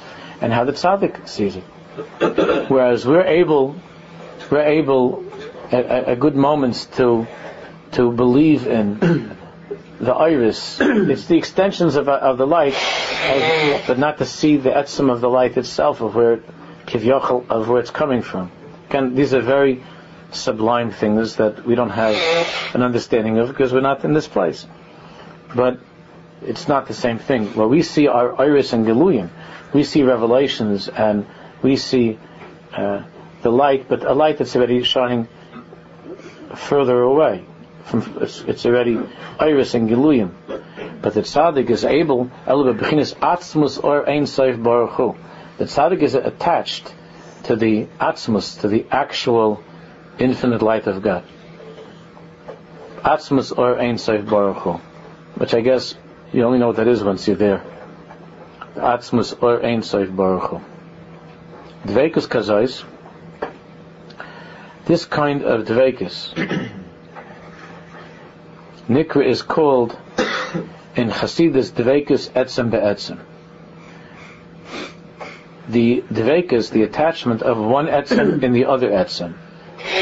[0.41, 1.65] and how the tzaddik sees it.
[2.69, 3.77] Whereas we're able,
[4.51, 5.25] we're able
[5.71, 7.27] at, at good moments to
[7.93, 9.37] to believe in
[10.01, 10.81] the iris.
[10.81, 12.75] It's the extensions of, of the light,
[13.87, 16.39] but not to see the etzim of the light itself, of where
[16.87, 18.51] kivyachal, of where it's coming from.
[18.89, 19.83] Again, these are very
[20.33, 22.15] sublime things that we don't have
[22.75, 24.67] an understanding of because we're not in this place.
[25.55, 25.79] But
[26.41, 27.55] it's not the same thing.
[27.55, 29.29] Well, we see our iris and geluyim,
[29.75, 31.27] we see revelations and
[31.63, 32.19] we see
[32.73, 33.05] uh,
[33.43, 35.29] the light, but a light that's already shining
[36.55, 37.45] further away.
[37.85, 38.99] From, it's, it's already
[39.39, 40.33] iris and giluyim.
[41.03, 42.53] But the tzaddik is able, The
[45.65, 46.95] tzaddik is attached
[47.45, 49.63] to the atzmus, to the actual
[50.19, 51.25] infinite light of God.
[53.03, 54.81] Atzmus or ein seif baruch
[55.35, 55.97] Which I guess
[56.33, 57.65] you only know what that is once you're there.
[58.77, 60.63] Atzmus or ein seif baruch
[61.87, 62.85] Dvekus kazais,
[64.85, 66.33] this kind of dvekus,
[68.89, 69.97] Nikra is called
[70.97, 73.19] in Hasidus dvekus etzem be'etzem.
[75.69, 79.35] The dvekus, the attachment of one etzem in the other etzem.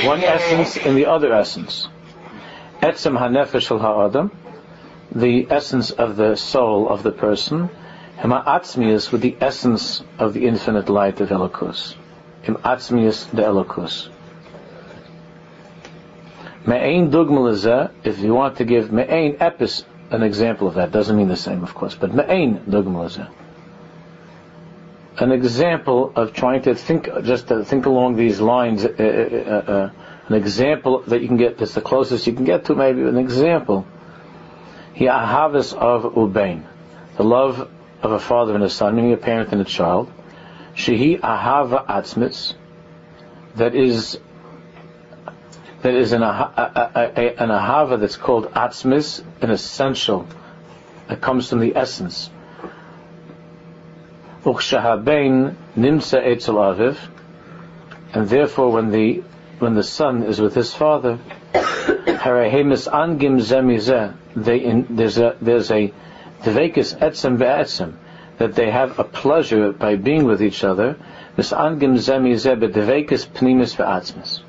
[0.05, 1.89] One essence in the other essence.
[2.83, 4.31] Etzem hanefesh ha'adam,
[5.15, 7.71] the essence of the soul of the person,
[8.21, 11.95] Hema atzmius with the essence of the infinite light of Elokus.
[12.43, 14.11] Him atzmius the Elokus.
[16.67, 21.29] Me'ain dugma if you want to give me'ain epis an example of that, doesn't mean
[21.29, 23.31] the same, of course, but me'ain dugma
[25.17, 29.73] An example of trying to think, just to think along these lines, uh, uh, uh,
[29.73, 29.91] uh,
[30.29, 33.17] an example that you can get, that's the closest you can get to maybe, an
[33.17, 33.87] example.
[34.93, 36.65] He ahavis of ubain,
[37.17, 37.71] the love
[38.03, 40.11] of a father and a son, meaning a parent and a child,
[40.75, 42.55] shehi ahava atzmis,
[43.57, 44.19] that is
[45.83, 50.27] that is an, a, a, a, an ahava that's called atzmis, an essential,
[51.09, 52.31] that comes from the essence.
[54.45, 56.99] Ukshahabein nimsa etzel aviv,
[58.13, 59.23] and therefore when the
[59.59, 61.19] when the son is with his father,
[61.53, 65.93] harahemis angim zemizeh, there's a there's a
[66.43, 67.95] Dvekus etzem be'etzem,
[68.39, 70.97] that they have a pleasure by being with each other.
[71.37, 74.41] Misangim zemi zebe dvekus pnimis ve'atzmis.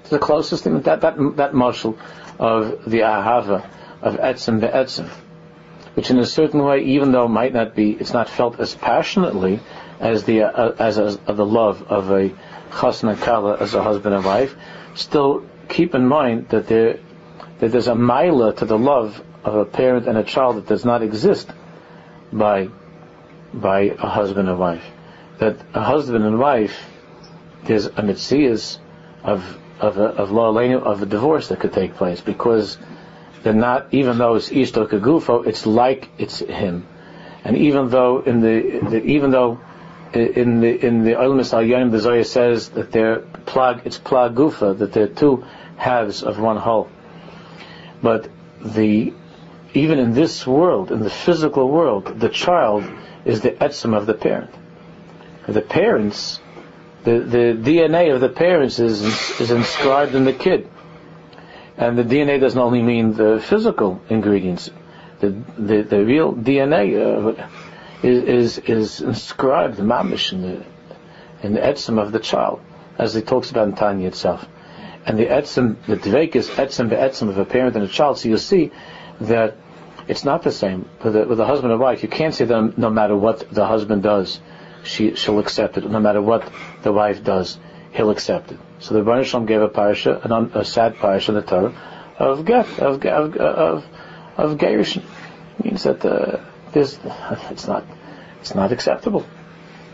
[0.00, 1.98] It's the closest thing that that that marshal
[2.38, 3.66] of the ahava
[4.02, 5.08] of etzem be'etzem,
[5.94, 8.74] which in a certain way, even though it might not be, it's not felt as
[8.74, 9.60] passionately
[9.98, 12.30] as the uh, as, as the love of a
[12.70, 14.54] chasna kala as a husband and wife.
[14.94, 16.98] Still, keep in mind that there
[17.58, 20.84] that there's a mila to the love of a parent and a child that does
[20.84, 21.48] not exist
[22.32, 22.68] by
[23.54, 24.84] by a husband and wife.
[25.38, 26.90] That a husband and wife,
[27.64, 28.78] there's a mitzias
[29.22, 32.76] of of a, of law of a divorce that could take place because
[33.42, 36.86] they're not even though it's ishto kagufo, it's like it's him,
[37.44, 39.60] and even though in the, the even though
[40.12, 44.92] in the in the Olmus the Zoya says that they're plag it's plag gufa that
[44.92, 45.44] they're two
[45.76, 46.88] halves of one whole,
[48.02, 48.28] but
[48.64, 49.12] the
[49.74, 52.84] even in this world, in the physical world, the child
[53.24, 54.54] is the etzem of the parent.
[55.46, 56.40] The parents,
[57.04, 59.02] the, the DNA of the parents is,
[59.40, 60.68] is inscribed in the kid.
[61.76, 64.70] And the DNA doesn't only mean the physical ingredients.
[65.20, 67.48] The, the, the real DNA uh,
[68.02, 70.64] is, is, is inscribed, mamish, in the,
[71.42, 72.60] in the etzem of the child,
[72.98, 74.46] as he talks about in Tanya itself.
[75.04, 78.18] And the etzem, the dvek is etzem be'etzem of a parent and a child.
[78.18, 78.72] So you'll see
[79.20, 79.56] that
[80.08, 82.02] it's not the same with a, with husband and wife.
[82.02, 84.40] You can't say that no matter what the husband does,
[84.84, 85.90] she, she'll accept it.
[85.90, 86.50] No matter what
[86.82, 87.58] the wife does,
[87.92, 88.58] he'll accept it.
[88.78, 91.74] So the Baruch Shalom gave a parasha, an, a sad parasha in the Torah,
[92.18, 93.84] of get, of, of, of,
[94.36, 94.62] of
[95.64, 96.40] means that uh,
[96.74, 97.84] it's not,
[98.40, 99.26] it's not acceptable.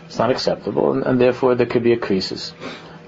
[0.05, 2.53] It's not acceptable, and, and therefore there could be a crisis.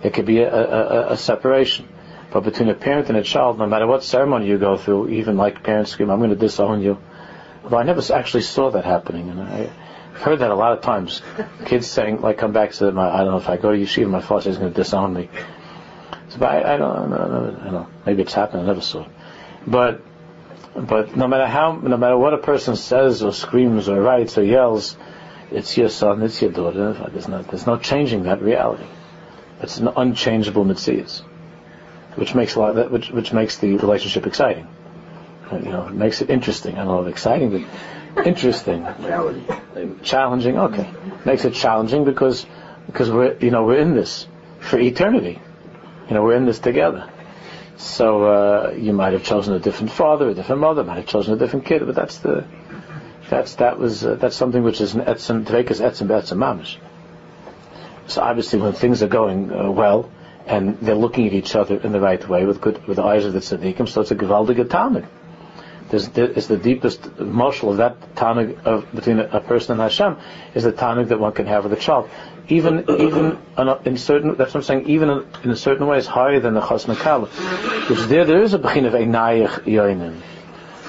[0.01, 1.87] There could be a, a, a, separation.
[2.35, 5.37] But between a parent and a child, no matter what ceremony you go through, even
[5.37, 6.97] like parents scream, I'm going to disown you.
[7.63, 9.71] Although I never actually saw that happening, and I've
[10.15, 11.21] heard that a lot of times.
[11.63, 14.09] Kids saying, like, come back to my, I don't know, if I go to yeshiva,
[14.09, 15.29] my father is going to disown me.
[16.27, 17.87] So, but I, I, don't, I, don't, I don't know.
[18.05, 18.63] Maybe it's happened.
[18.63, 19.11] I never saw it.
[19.65, 20.01] But,
[20.75, 24.43] but no matter how, no matter what a person says or screams or writes or
[24.43, 24.97] yells,
[25.51, 27.09] it's your son, it's your daughter.
[27.13, 28.87] There's no, there's no changing that reality.
[29.61, 31.23] It's an unchangeable metzius,
[32.15, 34.67] which makes that, which, which makes the relationship exciting.
[35.51, 36.73] You know, it makes it interesting.
[36.73, 37.51] I don't know if exciting,
[38.15, 38.85] but interesting,
[40.01, 40.57] challenging.
[40.57, 40.89] Okay,
[41.25, 42.45] makes it challenging because
[42.87, 44.27] because we're you know we're in this
[44.59, 45.39] for eternity.
[46.07, 47.09] You know, we're in this together.
[47.77, 51.33] So uh, you might have chosen a different father, a different mother, might have chosen
[51.33, 52.45] a different kid, but that's the
[53.29, 56.77] that's that was uh, that's something which is an etzem dvekas etzem be'etzem mamish.
[58.07, 60.09] So obviously, when things are going uh, well
[60.47, 63.25] and they're looking at each other in the right way with good with the eyes
[63.25, 65.07] of the tzaddikim, so it's a gewaldige.
[65.87, 70.17] There's, it's the deepest mashal of that tanug of between a, a, person and Hashem
[70.55, 72.09] is the tanug that one can have with a child.
[72.47, 73.37] Even even
[73.85, 74.89] in certain that's what I'm saying.
[74.89, 77.27] Even in, a certain way, it's higher than the chasna kala,
[77.87, 80.21] which there there is a bechin of einayich yoinin,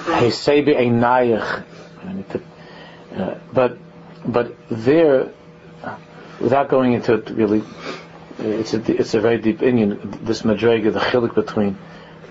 [0.05, 1.63] hesebi einayich
[3.15, 3.77] uh, but
[4.25, 5.31] but there,
[6.39, 7.63] without going into it really,
[8.39, 10.25] it's a it's a very deep inyan.
[10.25, 11.77] This madrega, the chilik between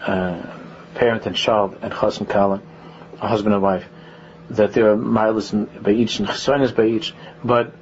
[0.03, 0.59] uh,
[0.95, 2.63] parent and child and chasm kala,
[3.21, 3.87] a husband and wife,
[4.51, 7.15] that there are miles by each and chesronis by each,
[7.45, 7.73] but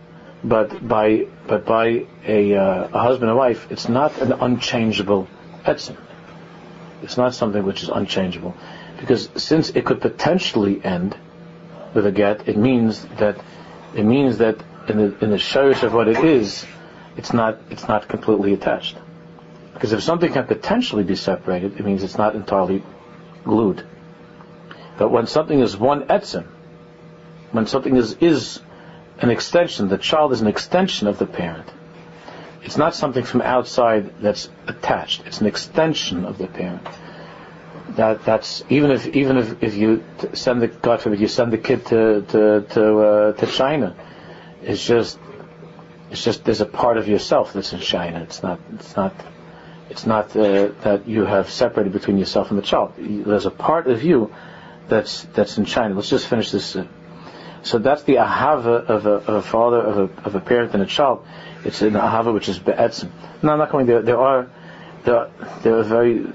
[0.42, 5.28] but by but by a, uh, a husband and wife, it's not an unchangeable
[5.64, 5.96] etzim.
[7.02, 8.54] It's not something which is unchangeable,
[8.98, 11.16] because since it could potentially end
[11.94, 13.38] with a get, it means that
[13.94, 16.66] it means that in the in the of what it is,
[17.16, 18.96] it's not it's not completely attached.
[19.72, 22.82] Because if something can potentially be separated, it means it's not entirely
[23.44, 23.84] glued.
[24.96, 26.46] But when something is one etzim,
[27.52, 28.60] when something is is
[29.18, 31.68] an extension, the child is an extension of the parent.
[32.62, 35.26] It's not something from outside that's attached.
[35.26, 36.86] It's an extension of the parent
[37.96, 41.58] that that's even if even if, if you send the God forbid you send the
[41.58, 43.94] kid to to to uh, to China,
[44.62, 45.18] it's just
[46.14, 48.20] it's just there's a part of yourself that's in China.
[48.22, 49.12] It's not it's not
[49.90, 52.92] it's not uh, that you have separated between yourself and the child.
[52.96, 54.32] There's a part of you
[54.86, 55.96] that's that's in China.
[55.96, 56.76] Let's just finish this.
[57.62, 60.84] So that's the ahava of a, of a father, of a, of a parent and
[60.84, 61.26] a child.
[61.64, 63.10] It's an ahava which is be'etzim.
[63.42, 64.02] No, I'm not going there.
[64.02, 64.48] There are
[65.02, 65.30] there are,
[65.64, 66.26] there are very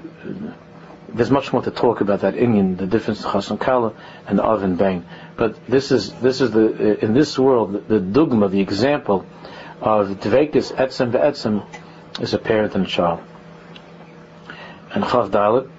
[1.08, 3.94] there's much more to talk about that inyan, the difference between Chassan Kala
[4.26, 5.06] and Av and Bain.
[5.36, 9.24] But this is this is the in this world the dogma, the example
[9.80, 11.64] of Dvekis Etzem Ve'etzem
[12.20, 13.20] is a parent and a child.
[14.92, 15.70] And Chav Dalit.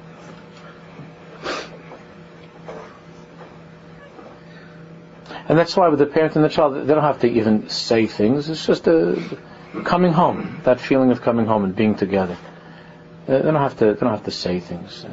[5.48, 8.08] And that's why with the parent and the child, they don't have to even say
[8.08, 8.50] things.
[8.50, 9.22] It's just a
[9.84, 12.38] coming home, that feeling of coming home and being together.
[13.28, 13.86] They don't have to.
[13.94, 15.06] They don't have to say things.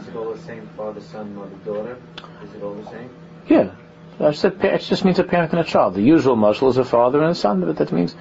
[0.00, 0.68] Is it all the same?
[0.76, 1.98] Father, son, mother, daughter.
[2.44, 3.10] Is it all the same?
[3.48, 3.72] Yeah.
[4.20, 5.94] It just means a parent and a child.
[5.94, 8.14] The usual mashal is a father and a son, but that means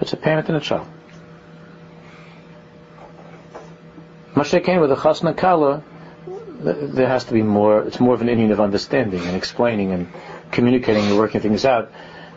[0.00, 0.86] it's a parent and a child.
[4.34, 5.82] Moshe came with a chasna kala.
[6.60, 7.82] There has to be more.
[7.82, 10.08] It's more of an inyan of understanding and explaining and
[10.52, 11.90] communicating and working things out.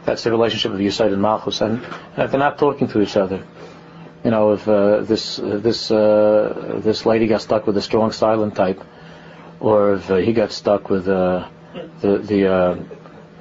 [0.05, 1.85] That's the relationship of Yisrael and Malchus, and
[2.17, 3.45] if they're not talking to each other,
[4.23, 8.11] you know, if uh, this uh, this uh, this lady got stuck with a strong
[8.11, 8.81] silent type,
[9.59, 11.47] or if uh, he got stuck with uh,
[12.01, 12.75] the the, uh,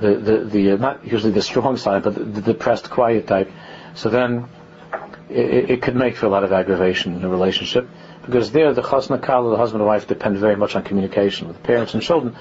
[0.03, 3.51] the the the uh, not usually the strong side, but the, depressed, quiet type,
[3.95, 4.47] so then
[5.31, 7.89] it, it, could make for a lot of aggravation in a relationship
[8.27, 11.95] because there the chasna the husband and wife, depend very much on communication with parents
[11.95, 12.37] and children.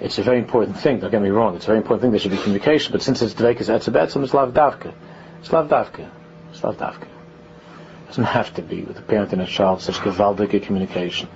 [0.00, 1.00] It's a very important thing.
[1.00, 1.56] Don't get me wrong.
[1.56, 2.10] It's a very important thing.
[2.10, 2.92] There should be communication.
[2.92, 4.92] But since it's dvekas etzebet, it's lav davka.
[5.40, 6.10] It's lav davka.
[6.50, 9.96] It's lav davka It doesn't have to be with a parent and a child such
[9.96, 11.28] gewaldige communication.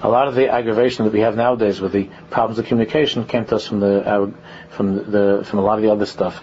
[0.00, 3.44] A lot of the aggravation that we have nowadays with the problems of communication came
[3.46, 4.32] to us from the
[4.70, 6.42] from the from a lot of the other stuff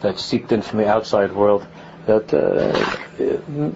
[0.00, 1.66] that seeped in from the outside world.
[2.06, 2.96] That uh,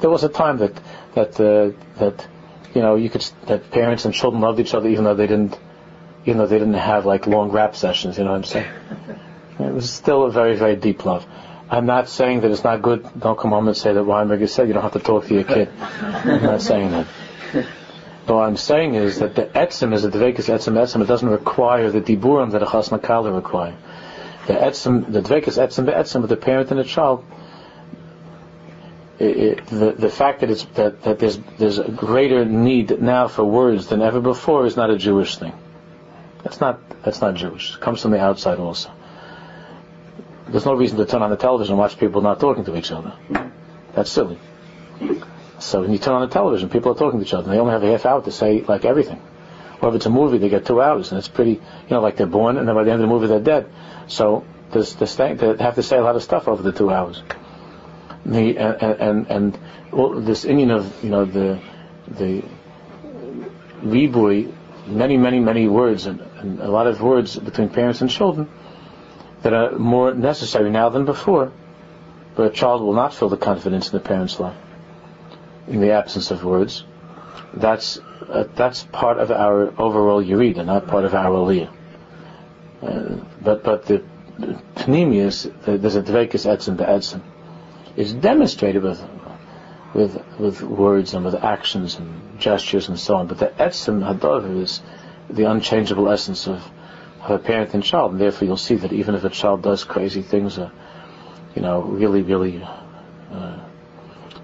[0.00, 0.80] there was a time that
[1.14, 2.26] that uh, that
[2.74, 5.58] you know you could that parents and children loved each other even though they didn't
[6.24, 8.16] even though they didn't have like long rap sessions.
[8.16, 8.70] You know what I'm saying?
[9.60, 11.26] It was still a very very deep love.
[11.68, 13.06] I'm not saying that it's not good.
[13.20, 15.44] Don't come home and say that Weinberger said you don't have to talk to your
[15.44, 15.68] kid.
[15.78, 17.06] I'm not saying that.
[18.30, 21.02] But what I'm saying is that the etzim is a dvekas etzim etzim.
[21.02, 23.76] It doesn't require the diburim that a chas makala require.
[24.46, 27.24] The etzim, the dvekas etzim etzim with the parent and the child.
[29.18, 33.26] It, it, the the fact that it's that, that there's there's a greater need now
[33.26, 35.52] for words than ever before is not a Jewish thing.
[36.44, 37.74] That's not that's not Jewish.
[37.74, 38.92] It comes from the outside also.
[40.46, 42.92] There's no reason to turn on the television and watch people not talking to each
[42.92, 43.12] other.
[43.92, 44.38] That's silly.
[45.60, 47.44] So when you turn on the television, people are talking to each other.
[47.44, 49.20] And they only have a half hour to say like everything.
[49.80, 52.16] Or if it's a movie, they get two hours, and it's pretty, you know, like
[52.16, 53.70] they're born, and then by the end of the movie they're dead.
[54.08, 56.90] So there's this thing they have to say a lot of stuff over the two
[56.90, 57.22] hours.
[58.26, 61.60] The and and, and this inyan of you know the
[62.08, 62.44] the
[63.82, 64.52] ribui,
[64.86, 68.50] many many many words and, and a lot of words between parents and children
[69.42, 71.52] that are more necessary now than before.
[72.34, 74.56] But a child will not feel the confidence in the parent's love
[75.70, 76.84] in the absence of words.
[77.54, 81.70] That's uh, that's part of our overall Yerida, not part of our Aliyah.
[82.82, 84.02] Uh, but but the
[84.76, 87.22] Pnimius, the, there's a Dvekas Etzim Be'etzim,
[87.96, 89.02] is demonstrated with
[89.94, 93.26] with with words and with actions and gestures and so on.
[93.26, 94.80] But the Etzim Hadov is
[95.28, 96.62] the unchangeable essence of,
[97.22, 99.84] of a parent and child, and therefore you'll see that even if a child does
[99.84, 100.70] crazy things, uh,
[101.54, 102.62] you know, really really
[103.32, 103.58] uh,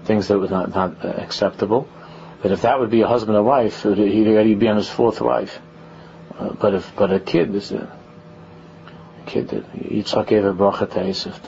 [0.07, 1.87] things that were not not acceptable
[2.41, 5.59] But if that would be a husband and wife, he'd be on his fourth wife.
[6.37, 7.83] Uh, but if but a kid is a,
[9.21, 11.39] a kid that Yitzchak gave a bracha to Esav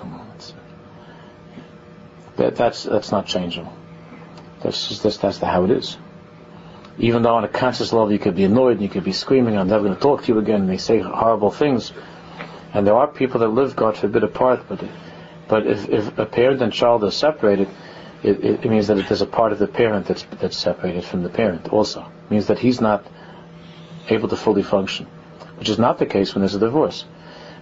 [2.40, 3.74] that that's that's not changeable.
[4.62, 5.98] That's just that's, that's the, how it is.
[6.98, 9.58] Even though on a conscious level you could be annoyed and you could be screaming,
[9.58, 11.92] "I'm never going to talk to you again," and they say horrible things,
[12.74, 14.62] and there are people that live, God forbid, apart.
[14.68, 14.84] But
[15.48, 17.68] but if, if a parent and child are separated,
[18.24, 21.30] it, it, means that there's a part of the parent that's that's separated from the
[21.30, 21.72] parent.
[21.72, 23.06] Also, it means that he's not
[24.10, 25.06] able to fully function,
[25.58, 27.06] which is not the case when there's a divorce.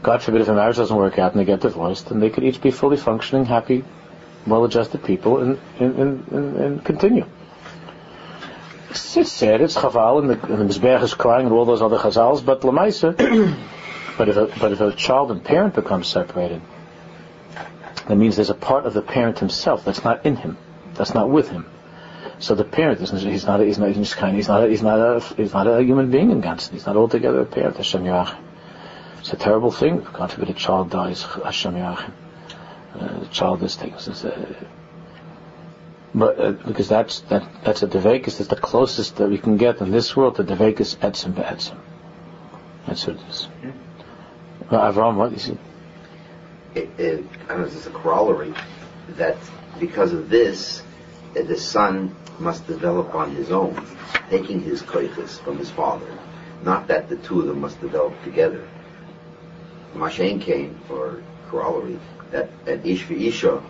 [0.02, 2.44] God forbid if a marriage doesn't work out and they get divorced, then they could
[2.44, 3.84] each be fully functioning, happy,
[4.46, 7.26] well-adjusted people and and, and, and, continue.
[8.90, 11.98] It's sad, it's chaval, and the, and the Mizbeach is crying, and all those other
[11.98, 13.16] chazals, but lamaisa.
[14.18, 16.62] but if a, but if a child and parent become separated,
[18.08, 20.58] that means there's a part of the parent himself that's not in him,
[20.94, 21.66] that's not with him.
[22.40, 25.00] So the parent is he's not he's not he's kind he's not a, he's not
[25.00, 26.74] a he's not a human being in Gansen.
[26.74, 27.78] He's not altogether a parent.
[27.78, 28.38] Hashem Yirachim.
[29.20, 30.06] It's a terrible thing.
[30.14, 31.24] God forbid a child dies.
[31.24, 32.12] Hashem Yirachim.
[32.94, 33.98] Uh, the child is taken.
[33.98, 34.54] Uh,
[36.14, 38.38] but uh, because that's that that's a devekus.
[38.38, 41.78] That's the closest that we can get in this world to devekus etzim be'etzim.
[42.86, 43.48] That's what it is.
[44.72, 45.58] Well, Avram, what you see?
[46.78, 48.54] It, it, I don't know, it's a corollary
[49.10, 49.38] that
[49.80, 50.84] because of this,
[51.38, 53.86] uh, the son must develop on his own,
[54.30, 56.08] taking his koiches from his father.
[56.64, 58.68] Not that the two of them must develop together.
[59.94, 62.00] Mashain came, or corollary,
[62.32, 63.64] that, that Ish for Isha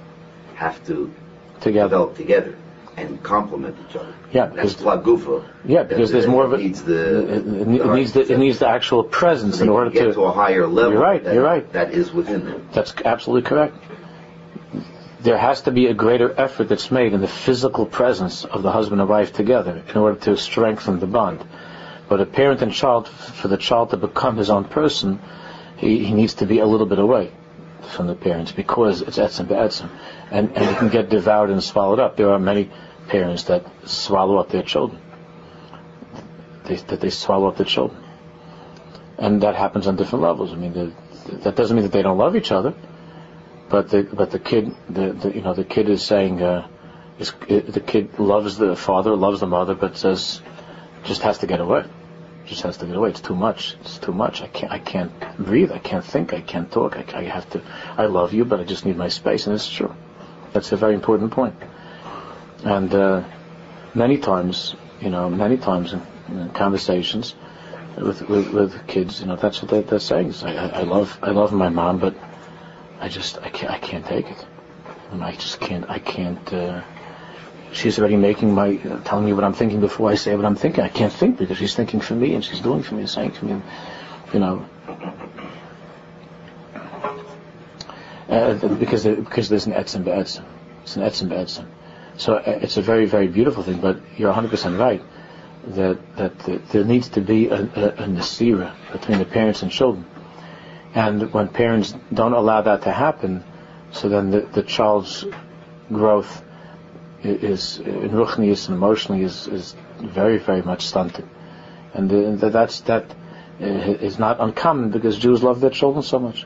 [0.55, 1.13] have to
[1.61, 1.89] together.
[1.89, 2.57] develop together
[2.97, 4.13] and complement each other.
[4.33, 5.47] Yeah, that's because, Gufa.
[5.63, 6.59] Yeah, because there's more of it.
[6.59, 9.91] Needs the, it, it, it needs the it needs the actual presence so in order
[9.91, 10.93] get to, to a higher level.
[10.93, 11.23] You're right.
[11.23, 11.71] That, you're right.
[11.73, 12.67] That is within them.
[12.73, 13.75] That's absolutely correct.
[15.21, 18.71] There has to be a greater effort that's made in the physical presence of the
[18.71, 21.45] husband and wife together in order to strengthen the bond.
[22.09, 25.19] But a parent and child, for the child to become his own person,
[25.77, 27.31] he, he needs to be a little bit away
[27.95, 29.89] from the parents because it's etzim be'etzim,
[30.31, 32.17] and and it can get devoured and swallowed up.
[32.17, 32.69] There are many
[33.07, 35.01] parents that swallow up their children.
[36.65, 38.03] They, that they swallow up their children,
[39.17, 40.51] and that happens on different levels.
[40.51, 40.93] I mean, the,
[41.43, 42.73] that doesn't mean that they don't love each other,
[43.69, 46.67] but the but the kid, the, the you know, the kid is saying, uh,
[47.19, 50.41] is, the kid loves the father, loves the mother, but says,
[51.05, 51.85] just has to get away.
[52.45, 53.09] Just has to get away.
[53.09, 53.75] It's too much.
[53.81, 54.41] It's too much.
[54.41, 54.71] I can't.
[54.71, 55.71] I can't breathe.
[55.71, 56.33] I can't think.
[56.33, 56.97] I can't talk.
[56.97, 57.61] I, I have to.
[57.97, 59.93] I love you, but I just need my space, and it's true.
[60.53, 61.55] That's a very important point.
[62.63, 63.23] And uh,
[63.93, 67.35] many times, you know, many times in, conversations
[67.97, 70.33] with, with, with kids, you know, that's what they, they're saying.
[70.43, 72.15] I, I love I love my mom, but
[72.99, 74.45] I just I can't I can't take it.
[75.11, 76.53] And I just can't I can't.
[76.53, 76.81] Uh,
[77.71, 80.55] she's already making my uh, telling me what I'm thinking before I say what I'm
[80.55, 80.83] thinking.
[80.83, 83.31] I can't think because she's thinking for me and she's doing for me and saying
[83.33, 83.61] to me,
[84.33, 84.65] you know.
[88.29, 90.43] Uh, because because there's an etzim be'etzim.
[90.83, 91.65] It's an etzim be'etzim.
[92.17, 95.01] So uh, it's a very, very beautiful thing, but you're 100% right
[95.67, 99.71] that, that the, there needs to be a, a, a nasira between the parents and
[99.71, 100.05] children.
[100.93, 103.43] And when parents don't allow that to happen,
[103.91, 105.25] so then the, the child's
[105.91, 106.43] growth
[107.23, 111.27] is in ruchnius and emotionally is, is very very much stunted,
[111.93, 113.05] and the, that's that
[113.59, 116.45] uh, not uncommon because Jews love their children so much,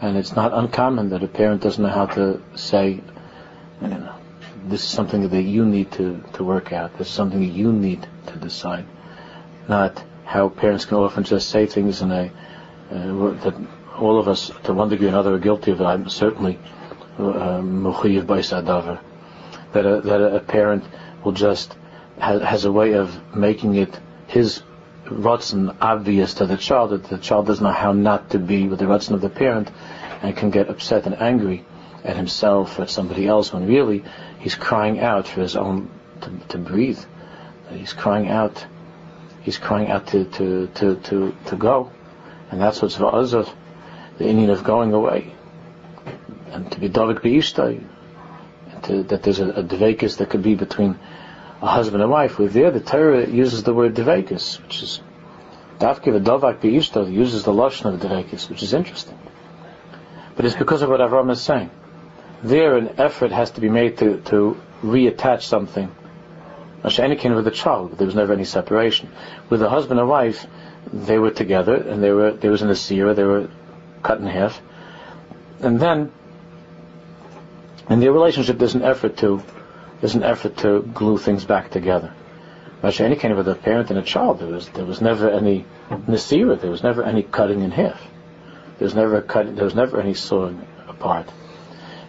[0.00, 3.00] and it's not uncommon that a parent doesn't know how to say,
[3.80, 4.14] you know,
[4.70, 6.96] this is something that you need to, to work out.
[6.98, 8.86] This is something that you need to decide,
[9.68, 12.30] not how parents can often just say things and a
[12.90, 13.54] uh, that
[13.98, 15.84] all of us, to one degree or another, are guilty of it.
[15.84, 16.58] I'm certainly
[17.18, 19.00] muchiyev by sadavar.
[19.72, 20.84] That a, that a parent
[21.24, 21.76] will just
[22.18, 24.62] has, has a way of making it his
[25.06, 28.78] rotzen obvious to the child that the child doesn't know how not to be with
[28.78, 29.70] the rotzen of the parent,
[30.22, 31.64] and can get upset and angry
[32.04, 34.04] at himself or at somebody else when really
[34.48, 35.90] he's crying out for his own
[36.22, 36.98] to, to breathe.
[37.70, 38.64] He's crying out.
[39.42, 41.92] He's crying out to to to to, to go,
[42.50, 43.46] and that's what's va'azav,
[44.16, 45.34] the inyan of going away,
[46.50, 47.84] and to be davik beishtai,
[48.84, 50.98] to, that there's a, a that could be between
[51.60, 52.38] a husband and wife.
[52.38, 55.02] With there, the Torah uses the word dvekus, which is
[55.78, 59.18] dafke the davak beishtai uses the lashon of dvekus, which is interesting.
[60.36, 61.70] But it's because of what Avram is saying.
[62.42, 65.90] There, an effort has to be made to, to reattach something.
[66.84, 69.10] Mashanikin with a child, there was never any separation.
[69.50, 70.46] With a husband and wife,
[70.92, 73.48] they were together, and they were there was an asira, they were
[74.02, 74.60] cut in half,
[75.60, 76.12] and then
[77.90, 79.42] in their relationship, there's an effort to
[80.00, 82.12] there's an effort to glue things back together.
[82.82, 86.70] Mashanikin with a parent and a child, there was there was never any nasira, there
[86.70, 88.00] was never any cutting in half.
[88.78, 91.28] There was never a cut, there was never any sawing apart.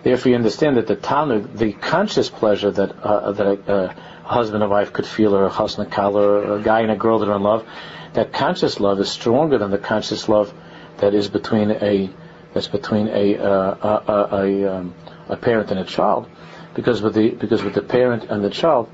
[0.04, 4.72] Therefore, you understand that the ta'anug, the conscious pleasure that uh, that a, husband and
[4.72, 7.36] wife could feel, or a chasna kala, or a guy and a girl that are
[7.36, 7.66] in love,
[8.14, 10.54] that conscious love is stronger than the conscious love
[10.98, 12.10] that is between a
[12.54, 14.94] that's between a uh, a, a, um,
[15.28, 16.30] a parent and a child,
[16.76, 18.90] because with the because with the parent and the child,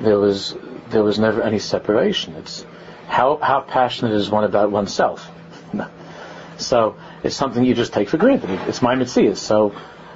[0.00, 0.56] there was
[0.88, 2.34] there was never any separation.
[2.36, 2.64] It's
[3.08, 5.30] how how passionate is one about oneself.
[6.56, 8.50] so it's something you just take for granted.
[8.68, 9.36] It's my metzius.
[9.36, 9.74] So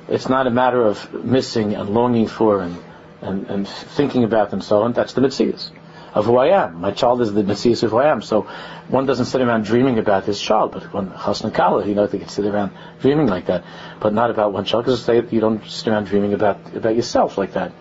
[0.09, 2.79] it's not a matter of missing and longing for and,
[3.21, 4.93] and, and thinking about and so on.
[4.93, 5.71] That's the metzius
[6.15, 6.81] of who I am.
[6.81, 8.23] My child is the metzius of who I am.
[8.23, 8.43] So
[8.89, 12.19] one doesn't sit around dreaming about his child, but when chasna kala, you know, they
[12.19, 13.65] can sit around dreaming like that,
[14.01, 14.87] but not about one child.
[14.87, 17.73] Because you don't sit around dreaming about about yourself like that,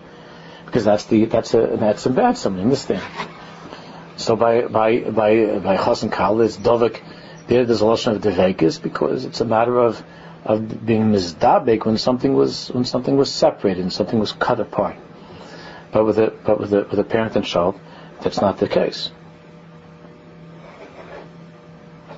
[0.65, 2.63] because that's the that's a that's a bad something.
[2.63, 3.03] Understand?
[4.17, 7.01] So by by by by chasna kala, it's dovik.
[7.47, 10.03] There, there's a lashon of devekis because it's a matter of
[10.47, 14.95] of being mizdabek when something was when something was separated and something was cut apart.
[15.91, 17.79] But with a but with a with a parent and child,
[18.21, 19.11] that's not the case.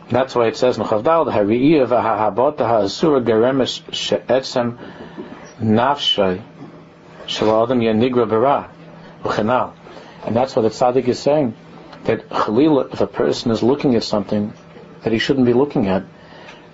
[0.09, 4.77] That's why it says in Chavdal, "Hari'iyah v'ha'abot ha'asura geremes she'etzem
[5.59, 6.41] nafshay
[7.27, 8.69] shalom yanigra bara
[9.23, 9.73] v'chenal."
[10.25, 11.55] And that's what the tzaddik is saying
[12.05, 14.53] that chalila, if a person is looking at something
[15.03, 16.03] that he shouldn't be looking at,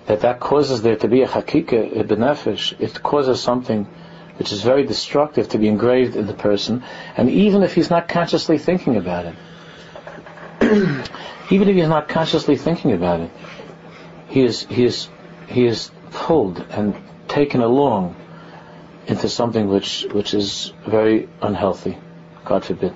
[0.06, 2.80] that that causes there to be a hakika, a benefesh.
[2.80, 3.84] It causes something
[4.38, 6.84] which is very destructive to be engraved in the person,
[7.16, 9.34] and even if he's not consciously thinking about it,
[11.50, 13.30] even if he's not consciously thinking about it,
[14.28, 15.08] he is he is
[15.48, 16.94] he is pulled and
[17.28, 18.14] taken along
[19.06, 21.98] into something which which is very unhealthy.
[22.44, 22.94] God forbid.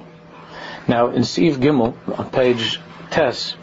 [0.86, 2.80] Now in Siv Gimel on page
[3.10, 3.56] Tess,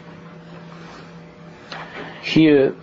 [2.22, 2.74] here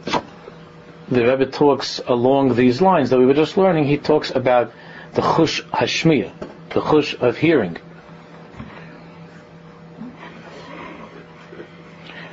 [1.10, 3.86] the Rebbe talks along these lines that we were just learning.
[3.86, 4.72] He talks about
[5.14, 6.32] the chush hashmiya,
[6.70, 7.78] the chush of hearing,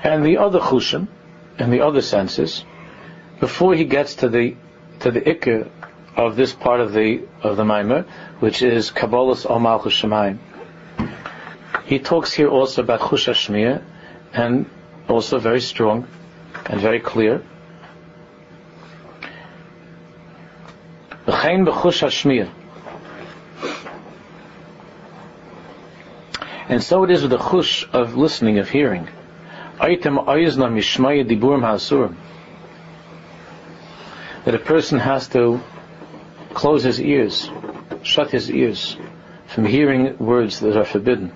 [0.02, 1.08] and the other chushim,
[1.58, 2.64] and the other senses,
[3.40, 4.56] before he gets to the
[5.00, 5.70] to the ikka
[6.16, 8.06] of this part of the of the Maimer,
[8.40, 10.38] which is Kabbalah's Omal Shemayim.
[11.84, 13.82] He talks here also about chush hashmiya,
[14.32, 14.64] and
[15.08, 16.06] also very strong
[16.64, 17.42] and very clear
[21.44, 21.66] And
[26.78, 29.08] so it is with the chush of listening, of hearing.
[29.78, 32.14] Aitem oizna mishmaya diburim ha'asurim.
[34.44, 35.60] That a person has to
[36.54, 37.50] close his ears,
[38.04, 38.96] shut his ears
[39.48, 41.32] from hearing words that are forbidden.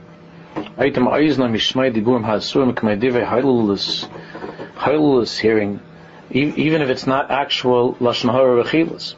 [0.54, 4.08] Aitem oizna mishmaya diburim ha'asurim k'meidive hailulus,
[4.76, 5.80] hailulus hearing,
[6.30, 9.16] even if it's not actual lashon hara rechilas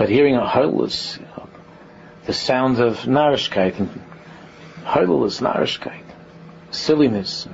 [0.00, 1.46] but hearing a halus, you know,
[2.24, 3.90] the sounds of narishkeit and
[4.82, 6.04] halus, narishkeit,
[6.70, 7.46] silliness,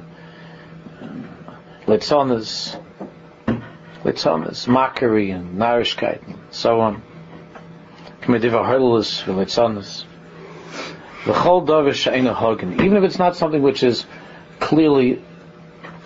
[1.86, 2.80] litzonas,
[4.05, 7.03] litzonas, mockery and narishkeit, and so on.
[8.20, 10.05] K'mediva harlus v'litzanus.
[11.24, 12.74] V'chol davar she'ena hagen.
[12.74, 14.07] Even if it's not something which is
[14.61, 15.20] clearly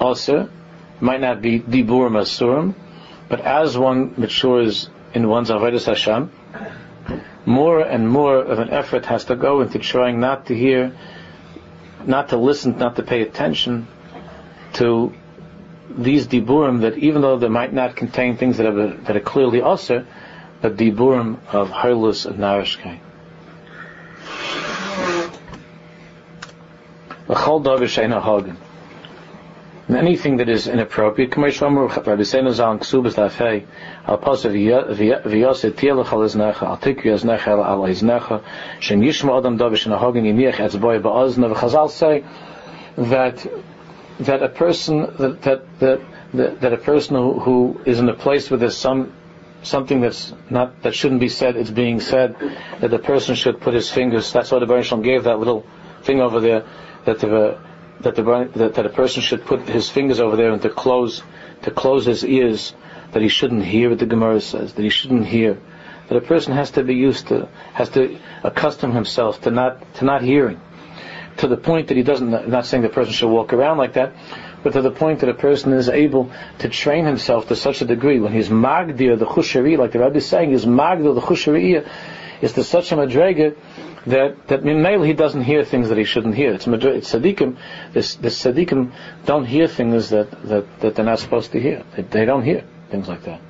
[0.00, 0.48] also,
[1.00, 2.74] might not be dibur masurim,
[3.28, 6.30] but as one matures in one's avodas Hashem,
[7.46, 10.96] more and more of an effort has to go into trying not to hear,
[12.04, 13.88] not to listen, not to pay attention
[14.74, 15.12] to
[15.90, 19.60] these diburim that even though they might not contain things that are, that are clearly
[19.60, 20.06] usher,
[20.60, 23.00] but diburim of harlus and narishkai.
[27.28, 28.56] L'chol davar she'ena hagen
[29.90, 31.36] and anything that is inappropriate.
[31.36, 33.66] Rabbi Seinu Zal Ksubas Lafei
[34.06, 38.40] Al Pasav Iznecha Al Iznecha Al Iznecha
[38.78, 39.60] Shem Yishma Adam and
[41.54, 42.24] V'Chazal say
[42.96, 43.44] that
[44.20, 46.00] that a person that that that
[46.60, 49.12] that, a person who, who is in a place where there's some
[49.62, 52.36] something that's not that shouldn't be said, it's being said,
[52.80, 54.32] that the person should put his fingers.
[54.32, 55.66] That's why the Baruch gave that little
[56.02, 56.62] thing over there
[57.06, 57.58] that the
[58.02, 61.22] that the that, that a person should put his fingers over there and to close
[61.62, 62.74] to close his ears
[63.12, 65.60] that he shouldn't hear what the Gemara says that he shouldn't hear.
[66.08, 70.04] That a person has to be used to has to accustom himself to not to
[70.04, 70.60] not hearing.
[71.38, 73.94] To the point that he doesn't I'm not saying the person should walk around like
[73.94, 74.12] that
[74.62, 77.84] but to the point that a person is able to train himself to such a
[77.84, 78.20] degree.
[78.20, 81.86] When he's magdir the chushari like the rabbi is saying is magdir the chushari
[82.40, 83.54] is to such a madrega
[84.06, 86.54] that that Minmail he doesn't hear things that he shouldn't hear.
[86.54, 87.56] It's it's tzaddikim.
[87.92, 88.92] This the tzaddikim
[89.26, 91.84] don't hear things that, that, that they're not supposed to hear.
[91.96, 93.40] They, they don't hear things like that.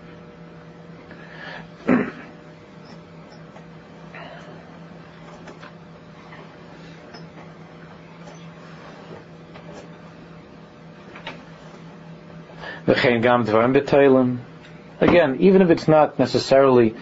[15.01, 16.95] Again, even if it's not necessarily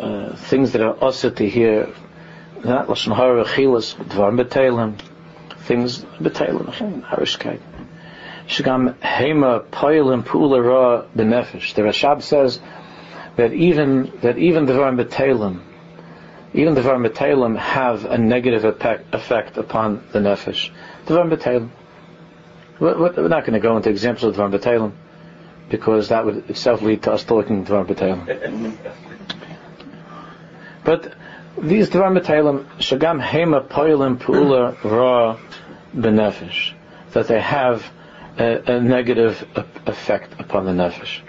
[0.00, 1.92] uh, things that are also to hear
[2.64, 5.00] not lashon hara chilas dvar beteilim
[5.68, 7.60] things beteilim harishkeit
[8.46, 12.60] shagam hema poilim pula ra benefesh the Rashab says
[13.36, 15.60] that even that even dvar beteilim
[16.52, 20.70] even the beteilim have a negative effect upon the nefesh.
[21.06, 21.70] Dvar beteilim
[22.80, 24.92] we're not going to go into examples of dvar beteilim
[25.68, 28.76] because that would itself lead to us talking dvar beteilim
[30.84, 31.14] but
[31.58, 32.18] these Dvar
[32.78, 35.38] Shagam Hema Poilim Pula Ra
[35.94, 36.72] Benefesh,
[37.12, 37.84] that they have
[38.38, 39.46] a, a negative
[39.86, 41.20] effect upon the Nefesh.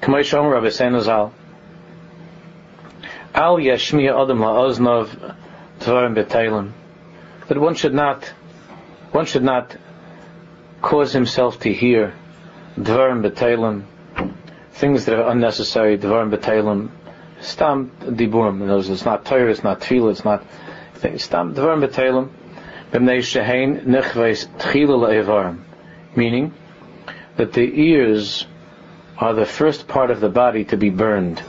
[0.00, 1.32] Kamay Shom Rabbi Seinazal,
[3.34, 5.36] Al Yashmiya Adam La'oznov
[5.80, 6.72] Dvar Betailim,
[7.48, 8.24] that one should not,
[9.12, 9.76] one should not
[10.80, 12.12] cause himself to hear
[12.76, 13.84] Dvar Betailim,
[14.72, 16.90] things that are unnecessary, Dvar Betailim,
[17.42, 18.62] Stam diburim.
[18.62, 20.44] In other words, it's not Torah, it's not Tefillah, it's not
[21.20, 22.30] Stam dvarim b'telim.
[22.92, 25.58] B'mnei shehein nechveis tchila le'evarim.
[26.14, 26.54] Meaning
[27.36, 28.46] that the ears
[29.18, 31.42] are the first part of the body to be burned.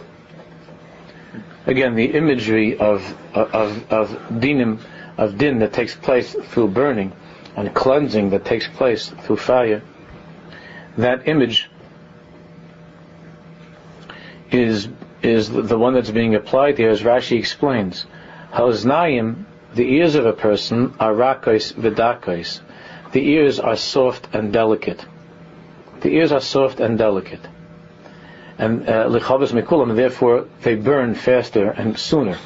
[1.65, 4.79] Again, the imagery of of of dinim
[5.17, 7.13] of din that takes place through burning
[7.55, 9.81] and cleansing that takes place through fire.
[10.97, 11.69] That image
[14.51, 14.87] is
[15.23, 18.05] is the one that's being applied here, as Rashi explains.
[18.51, 22.61] Hauznayim, the ears of a person, are rakos vidakos.
[23.13, 25.05] The ears are soft and delicate.
[26.01, 27.39] The ears are soft and delicate.
[28.57, 32.37] And lichabas uh, mikulam, therefore they burn faster and sooner.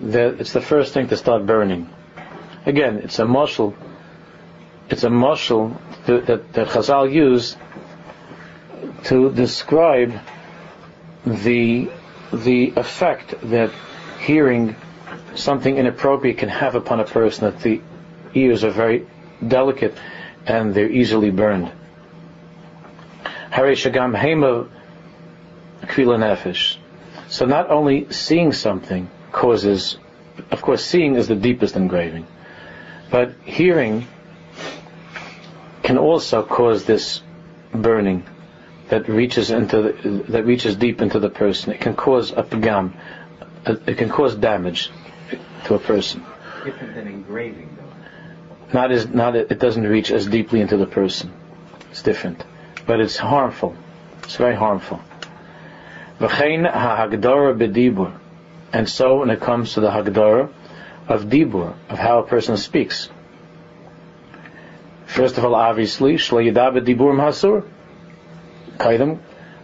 [0.00, 1.90] it's the first thing to start burning.
[2.64, 3.74] Again, it's a mashal.
[4.88, 7.56] It's a mashal that, that, Chazal use
[9.04, 10.18] to describe
[11.26, 11.90] the
[12.32, 13.70] the effect that
[14.20, 14.76] hearing
[15.34, 17.80] something inappropriate can have upon a person that the
[18.34, 19.06] ears are very
[19.46, 19.96] delicate
[20.46, 21.70] and they're easily burned.
[27.28, 29.98] So not only seeing something causes,
[30.50, 32.26] of course, seeing is the deepest engraving,
[33.10, 34.06] but hearing
[35.82, 37.22] can also cause this
[37.72, 38.24] burning
[38.88, 41.72] that reaches into the, that reaches deep into the person.
[41.72, 42.92] It can cause a pagam.
[43.64, 44.90] Uh, it can cause damage
[45.64, 46.24] to a person.
[46.64, 48.78] Different than engraving, though.
[48.78, 51.32] Not as not it doesn't reach as deeply into the person.
[51.90, 52.44] It's different,
[52.86, 53.76] but it's harmful.
[54.22, 55.00] It's very harmful.
[56.20, 58.12] V'chein ha'hagdara b'dibur,
[58.72, 60.52] and so when it comes to the hagdara
[61.08, 63.08] of dibur, of how a person speaks.
[65.06, 67.64] First of all, obviously, shlo yidab dibur hasur
[68.76, 69.18] kaidim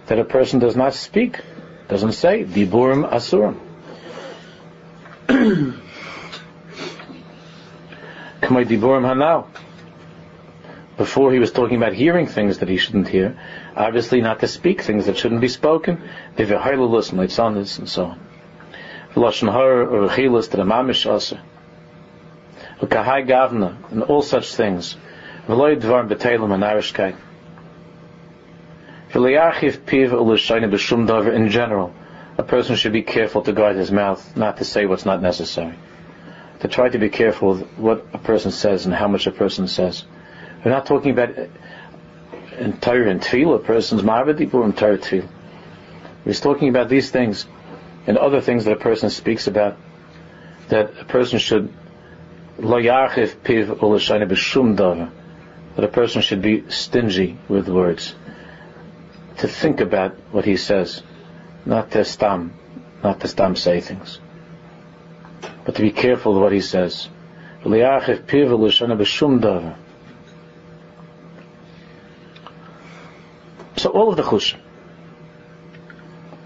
[0.06, 1.40] that a person does not speak,
[1.88, 3.58] doesn't say diburim asurim.
[8.40, 9.46] Kamay diburim Hanau.
[10.96, 13.38] Before he was talking about hearing things that he shouldn't hear,
[13.74, 16.02] obviously not to speak things that shouldn't be spoken,
[16.36, 18.20] Vivahailulus and Leitzanis and so on.
[19.14, 21.42] Lashon Har or Chilas to the Mamish Asa.
[22.80, 24.96] Ukahai Gavna and all such things.
[25.46, 27.16] V'loy Dvar B'Teilim and Irishkeit.
[31.32, 31.94] In general.
[32.38, 35.74] A person should be careful to guard his mouth, not to say what's not necessary.
[36.60, 39.68] To try to be careful with what a person says and how much a person
[39.68, 40.04] says.
[40.64, 41.46] We're not talking about uh,
[42.58, 45.28] in Torah and Tefillah, a person's Ma'abadipur in Torah Tefillah.
[46.24, 47.46] We're talking about these things
[48.06, 49.76] and other things that a person speaks about,
[50.68, 51.72] that a person should
[55.74, 58.14] that a person should be stingy with words,
[59.37, 61.03] to think about what he says,
[61.65, 62.53] not to stam,
[63.03, 64.19] not to stam say things,
[65.65, 67.09] but to be careful of what he says.
[67.63, 69.75] Lo yachiv piv ulashayna b'shum davar.
[73.77, 74.59] So all of the chushim,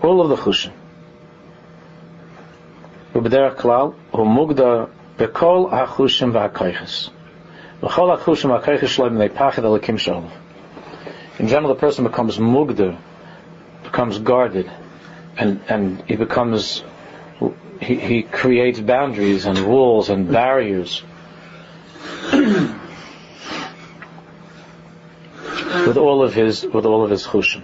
[0.02, 0.74] all of the chushim,
[3.16, 4.86] ובדרך כלל הוא מוגדר
[5.18, 7.10] בכל החושים והכויכס.
[7.84, 10.22] בכל החושים והכויכס שלו מפני פחד אלוקים שלו.
[11.39, 12.97] In general, the person becomes mugder,
[13.85, 14.71] becomes guarded,
[15.37, 16.83] and, and he becomes,
[17.81, 21.03] he, he creates boundaries and walls and barriers
[22.33, 22.79] uh.
[25.87, 27.63] with all of his, with all of his chushim.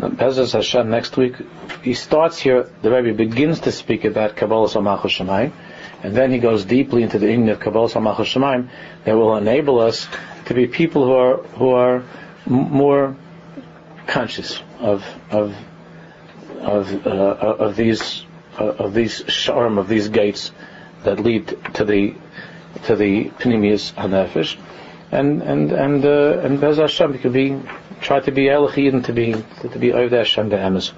[0.00, 1.36] Bezos Hashem next week,
[1.82, 5.52] he starts here, the Rebbe begins to speak about Kabbalah Samachos Shemaim,
[6.02, 8.68] and then he goes deeply into the meaning of Kabbalah Shemaim
[9.04, 10.08] that will enable us
[10.46, 12.02] to be people who are, who are
[12.46, 13.16] more
[14.06, 15.56] conscious of, of,
[16.60, 18.24] of, uh, of these,
[18.58, 20.52] uh, of these sharm, of these gates
[21.04, 22.14] that lead to the,
[22.84, 24.58] to the Pnimius HaNefesh.
[25.10, 27.60] And, and, and, uh, and Bez Hashem, could be,
[28.00, 30.96] try to be Elchid and to be, to be over Hashem, the Amazon.